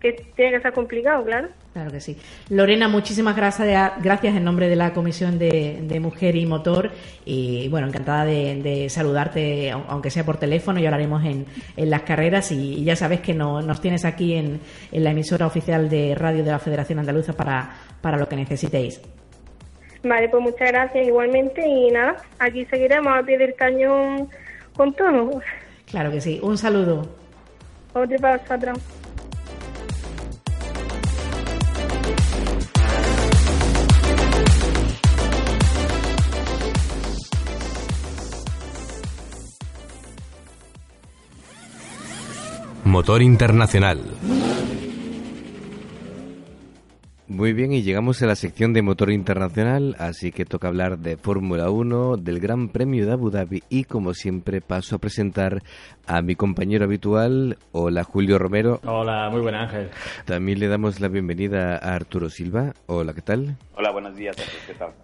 [0.00, 1.48] que tiene que ser complicado, claro.
[1.72, 2.16] Claro que sí.
[2.48, 6.90] Lorena, muchísimas gracias, gracias en nombre de la Comisión de, Mujer y Motor.
[7.24, 12.50] Y bueno, encantada de, saludarte, aunque sea por teléfono, y hablaremos en, en las carreras.
[12.52, 14.60] Y, ya sabes que nos tienes aquí en,
[14.92, 17.70] en, la emisora oficial de radio de la Federación Andaluza para,
[18.00, 19.00] para lo que necesitéis.
[20.02, 21.66] Vale, pues muchas gracias igualmente.
[21.66, 24.28] Y nada, aquí seguiremos a pie del cañón
[24.76, 25.42] con todo.
[25.86, 26.38] Claro que sí.
[26.42, 27.08] Un saludo.
[27.92, 28.78] Otro para vosotros.
[42.96, 44.00] Motor Internacional.
[47.28, 51.18] Muy bien, y llegamos a la sección de motor internacional, así que toca hablar de
[51.18, 55.62] Fórmula 1, del Gran Premio de Abu Dhabi y como siempre paso a presentar
[56.06, 58.80] a mi compañero habitual, hola Julio Romero.
[58.86, 59.90] Hola, muy buen Ángel.
[60.24, 62.72] También le damos la bienvenida a Arturo Silva.
[62.86, 63.58] Hola, ¿qué tal?
[63.74, 64.34] Hola, buenos días,
[64.66, 64.94] ¿qué tal?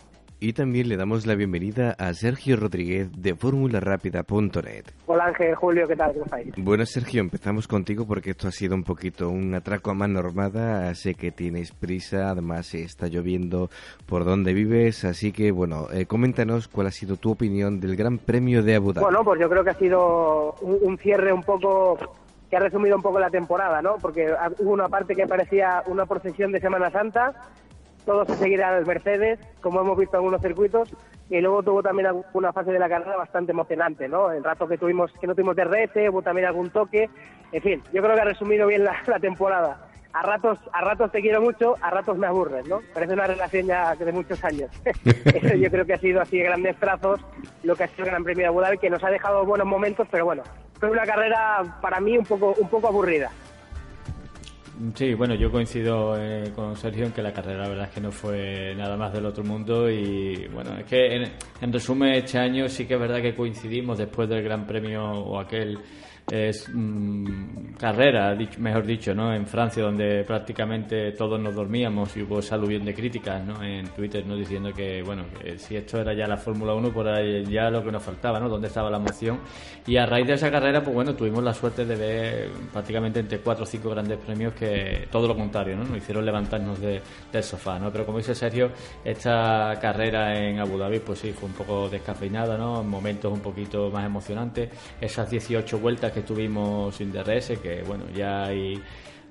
[0.45, 4.87] Y también le damos la bienvenida a Sergio Rodríguez de FórmulaRápida.net.
[5.07, 6.15] Hola Ángel, Julio, ¿qué tal?
[6.15, 6.53] ¿Cómo estáis?
[6.57, 10.93] Bueno, Sergio, empezamos contigo porque esto ha sido un poquito un atraco a mano armada.
[10.97, 13.71] Sé que tienes prisa, además está lloviendo
[14.05, 18.19] por donde vives, así que bueno, eh, coméntanos cuál ha sido tu opinión del Gran
[18.19, 19.05] Premio de Abu Dhabi.
[19.05, 21.97] Bueno, pues yo creo que ha sido un, cierre un poco
[22.51, 23.95] que ha resumido un poco la temporada, ¿no?
[24.03, 27.33] Porque hubo una parte que parecía una procesión de Semana Santa
[28.05, 30.89] todo se seguirá el Mercedes, como hemos visto en algunos circuitos,
[31.31, 34.31] y luego tuvo también alguna fase de la carrera bastante emocionante, ¿no?
[34.31, 37.09] El rato que tuvimos, que no tuvimos DRS, hubo también algún toque,
[37.53, 39.89] en fin, yo creo que ha resumido bien la, temporada.
[40.13, 42.81] A ratos, a ratos te quiero mucho, a ratos me aburres, ¿no?
[42.93, 44.71] Parece una relación ya de muchos años.
[45.59, 47.19] Yo creo que ha sido así de grandes trazos
[47.63, 49.67] lo que ha sido el Gran Premio de Abu Dhabi, que nos ha dejado buenos
[49.67, 50.43] momentos, pero bueno,
[50.79, 53.31] fue una carrera para mí un poco, un poco aburrida.
[54.95, 58.01] Sí, bueno, yo coincido eh, con Sergio en que la carrera la verdad es que
[58.01, 62.39] no fue nada más del otro mundo y bueno, es que en, en resumen este
[62.39, 65.79] año sí que es verdad que coincidimos después del Gran Premio o aquel
[66.31, 69.35] es mm, carrera, mejor dicho, ¿no?
[69.35, 73.63] En Francia, donde prácticamente todos nos dormíamos y hubo esa aluvión de críticas, ¿no?
[73.63, 74.37] En Twitter, ¿no?
[74.37, 75.25] Diciendo que, bueno,
[75.57, 78.49] si esto era ya la Fórmula 1, por ahí ya lo que nos faltaba, ¿no?
[78.49, 79.41] Dónde estaba la emoción.
[79.87, 83.41] Y a raíz de esa carrera, pues bueno, tuvimos la suerte de ver prácticamente entre
[83.41, 85.85] cuatro o cinco grandes premios que todo lo contrario, ¿no?
[85.85, 87.01] Nos hicieron levantarnos de,
[87.33, 87.91] del sofá, ¿no?
[87.91, 88.71] Pero como dice Sergio,
[89.05, 92.83] esta carrera en Abu Dhabi, pues sí, fue un poco descafeinada, ¿no?
[92.85, 94.71] Momentos un poquito más emocionantes.
[95.01, 98.81] Esas 18 vueltas que tuvimos sin DRS, que bueno, ya hay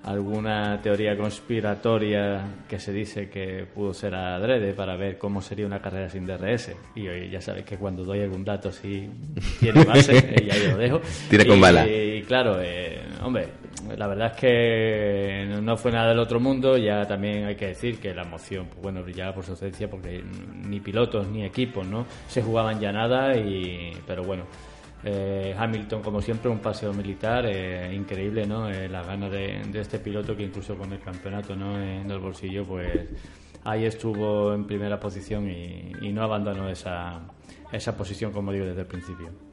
[0.04, 5.80] alguna teoría conspiratoria que se dice que pudo ser adrede para ver cómo sería una
[5.80, 6.72] carrera sin DRS.
[6.96, 9.08] Y hoy ya sabéis que cuando doy algún dato si
[9.60, 10.14] tiene base,
[10.46, 11.02] ya yo lo dejo.
[11.30, 11.88] Tira con bala.
[11.88, 13.48] Y claro, eh, hombre,
[13.96, 16.78] la verdad es que no fue nada del otro mundo.
[16.78, 20.24] Ya también hay que decir que la emoción, pues bueno, brillaba por su ausencia porque
[20.66, 22.06] ni pilotos ni equipos, ¿no?
[22.28, 24.46] Se jugaban ya nada y, pero bueno
[25.04, 28.70] eh, Hamilton, como siempre, un paseo militar eh, increíble, ¿no?
[28.70, 31.82] Eh, las de, este piloto que incluso con el campeonato ¿no?
[31.82, 33.08] en el bolsillo, pues
[33.64, 37.22] ahí estuvo en primera posición y, y no abandonó esa,
[37.72, 39.51] esa posición, como digo, desde el principio.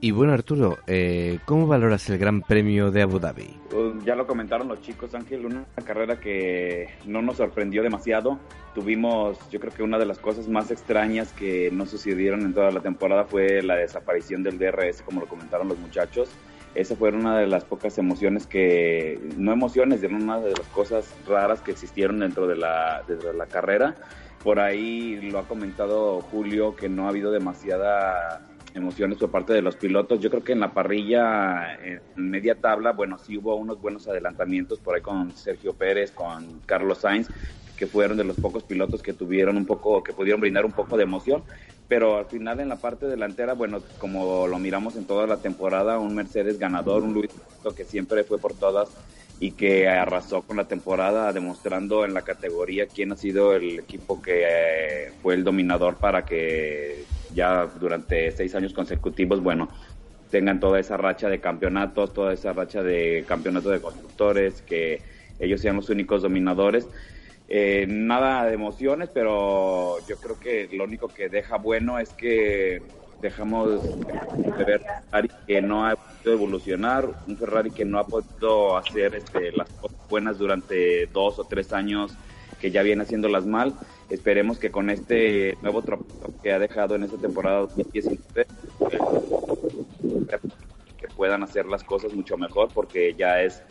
[0.00, 3.48] Y bueno, Arturo, eh, ¿cómo valoras el Gran Premio de Abu Dhabi?
[3.68, 8.38] Pues, ya lo comentaron los chicos, Ángel, una carrera que no nos sorprendió demasiado.
[8.76, 12.70] Tuvimos, yo creo que una de las cosas más extrañas que no sucedieron en toda
[12.70, 16.30] la temporada fue la desaparición del DRS, como lo comentaron los muchachos.
[16.76, 21.12] Esa fue una de las pocas emociones que, no emociones, sino una de las cosas
[21.26, 23.96] raras que existieron dentro de la, de la carrera.
[24.44, 28.44] Por ahí lo ha comentado Julio que no ha habido demasiada
[28.78, 30.20] emociones por parte de los pilotos.
[30.20, 34.78] Yo creo que en la parrilla, en media tabla, bueno, sí hubo unos buenos adelantamientos
[34.78, 37.28] por ahí con Sergio Pérez, con Carlos Sainz,
[37.76, 40.96] que fueron de los pocos pilotos que tuvieron un poco, que pudieron brindar un poco
[40.96, 41.42] de emoción.
[41.86, 45.98] Pero al final en la parte delantera, bueno, como lo miramos en toda la temporada,
[45.98, 47.30] un Mercedes ganador, un Luis
[47.76, 48.88] que siempre fue por todas
[49.40, 54.20] y que arrasó con la temporada, demostrando en la categoría quién ha sido el equipo
[54.20, 59.68] que fue el dominador para que ya durante seis años consecutivos, bueno,
[60.30, 65.02] tengan toda esa racha de campeonatos, toda esa racha de campeonatos de constructores, que
[65.38, 66.88] ellos sean los únicos dominadores.
[67.48, 72.82] Eh, nada de emociones, pero yo creo que lo único que deja bueno es que
[73.20, 74.82] dejamos de ver
[75.46, 79.98] que no ha podido evolucionar, un Ferrari que no ha podido hacer este, las cosas
[80.08, 82.14] buenas durante dos o tres años
[82.60, 83.74] que ya viene haciéndolas mal.
[84.10, 88.46] Esperemos que con este nuevo tropezo que ha dejado en esta temporada 2019
[90.98, 93.62] que puedan hacer las cosas mucho mejor porque ya es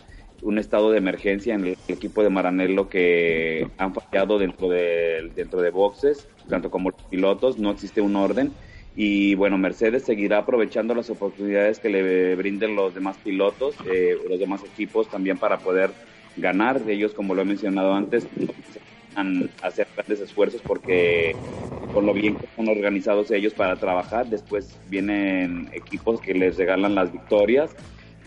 [0.41, 5.61] un estado de emergencia en el equipo de Maranello que han fallado dentro de, dentro
[5.61, 8.51] de boxes, tanto como los pilotos, no existe un orden.
[8.99, 14.39] Y bueno, Mercedes seguirá aprovechando las oportunidades que le brinden los demás pilotos, eh, los
[14.39, 15.91] demás equipos también para poder
[16.35, 16.81] ganar.
[16.87, 18.27] Ellos, como lo he mencionado antes,
[19.61, 21.35] hacer grandes esfuerzos porque
[21.93, 26.95] por lo bien que son organizados ellos para trabajar, después vienen equipos que les regalan
[26.95, 27.75] las victorias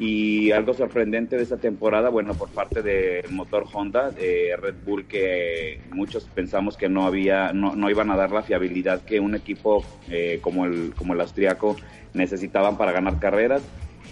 [0.01, 5.07] y algo sorprendente de esta temporada, bueno, por parte del motor Honda, de Red Bull,
[5.07, 9.35] que muchos pensamos que no había, no, no iban a dar la fiabilidad que un
[9.35, 11.77] equipo eh, como el como el austriaco
[12.15, 13.63] necesitaban para ganar carreras.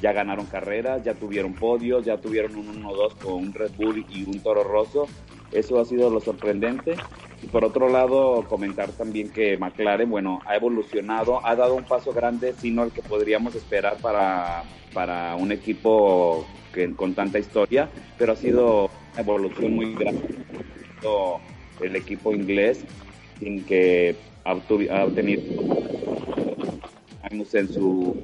[0.02, 4.24] Ya ganaron carreras, ya tuvieron podios, ya tuvieron un 1-2 con un Red Bull y
[4.24, 5.08] un Toro Rosso.
[5.52, 6.96] Eso ha sido lo sorprendente.
[7.42, 12.12] Y por otro lado, comentar también que McLaren, bueno, ha evolucionado, ha dado un paso
[12.12, 16.44] grande, sino el que podríamos esperar para, para un equipo
[16.74, 17.88] que, con tanta historia,
[18.18, 20.34] pero ha sido una evolución muy grande.
[21.80, 22.84] El equipo inglés,
[23.38, 25.42] sin que ha, ha tenido
[27.22, 28.16] años en su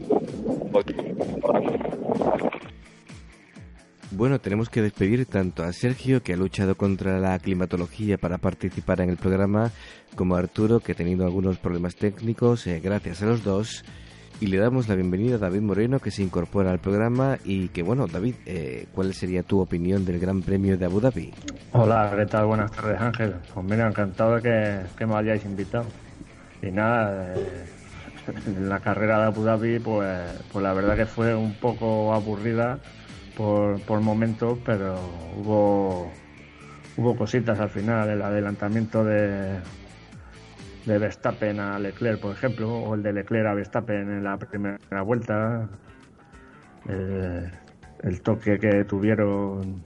[4.17, 9.01] bueno, tenemos que despedir tanto a Sergio, que ha luchado contra la climatología para participar
[9.01, 9.71] en el programa,
[10.15, 13.85] como a Arturo, que ha tenido algunos problemas técnicos, eh, gracias a los dos.
[14.41, 17.39] Y le damos la bienvenida a David Moreno, que se incorpora al programa.
[17.45, 21.33] Y que, bueno, David, eh, ¿cuál sería tu opinión del Gran Premio de Abu Dhabi?
[21.73, 22.47] Hola, ¿qué tal?
[22.47, 23.35] Buenas tardes, Ángel.
[23.53, 25.87] Pues mira, encantado de que, me hayáis invitado.
[26.62, 27.65] Y nada, eh,
[28.61, 30.21] la carrera de Abu Dhabi, pues,
[30.53, 32.81] pues la verdad que fue un poco aburrida
[33.37, 34.97] por, por momentos, pero
[35.37, 36.11] hubo,
[36.97, 39.59] hubo cositas al final, el adelantamiento de,
[40.87, 45.03] de Verstappen a Leclerc, por ejemplo, o el de Leclerc a Verstappen en la primera
[45.03, 45.68] vuelta,
[46.89, 49.82] el, toque que tuvieron,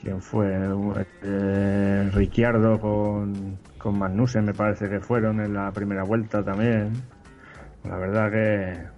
[0.00, 0.56] ¿quién fue?
[1.22, 6.92] Eh, Ricciardo con, con Magnussen, me parece que fueron en la primera vuelta también.
[7.84, 8.95] La verdad que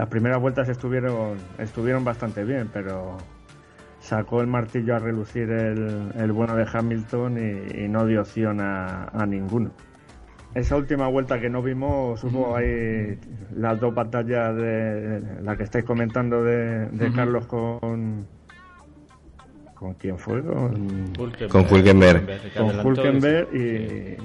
[0.00, 3.18] las primeras vueltas estuvieron, estuvieron bastante bien, pero
[4.00, 9.72] sacó el martillo a relucir el, bueno de Hamilton y, no dio opción a, ninguno.
[10.54, 13.18] Esa última vuelta que no vimos, hubo ahí
[13.54, 18.26] las dos batallas de la que estáis comentando de, Carlos con.
[19.74, 20.42] ¿Con quién fue?
[20.42, 21.12] Con
[21.70, 22.54] Hulkenberg.
[22.56, 24.16] Con Hulkenberg y,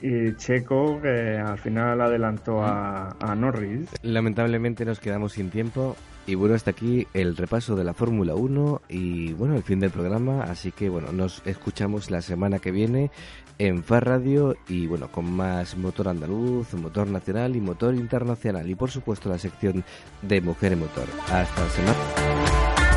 [0.00, 3.88] y Checo que al final adelantó a, Norris.
[4.02, 5.96] Lamentablemente nos quedamos sin tiempo
[6.26, 9.90] y bueno, hasta aquí el repaso de la Fórmula 1 y bueno, el fin del
[9.90, 13.10] programa, así que bueno, nos escuchamos la semana que viene
[13.58, 18.74] en FAR Radio y bueno, con más motor andaluz, motor nacional y motor internacional y
[18.74, 19.84] por supuesto la sección
[20.22, 21.06] de Mujer en Motor.
[21.30, 22.87] Hasta la semana.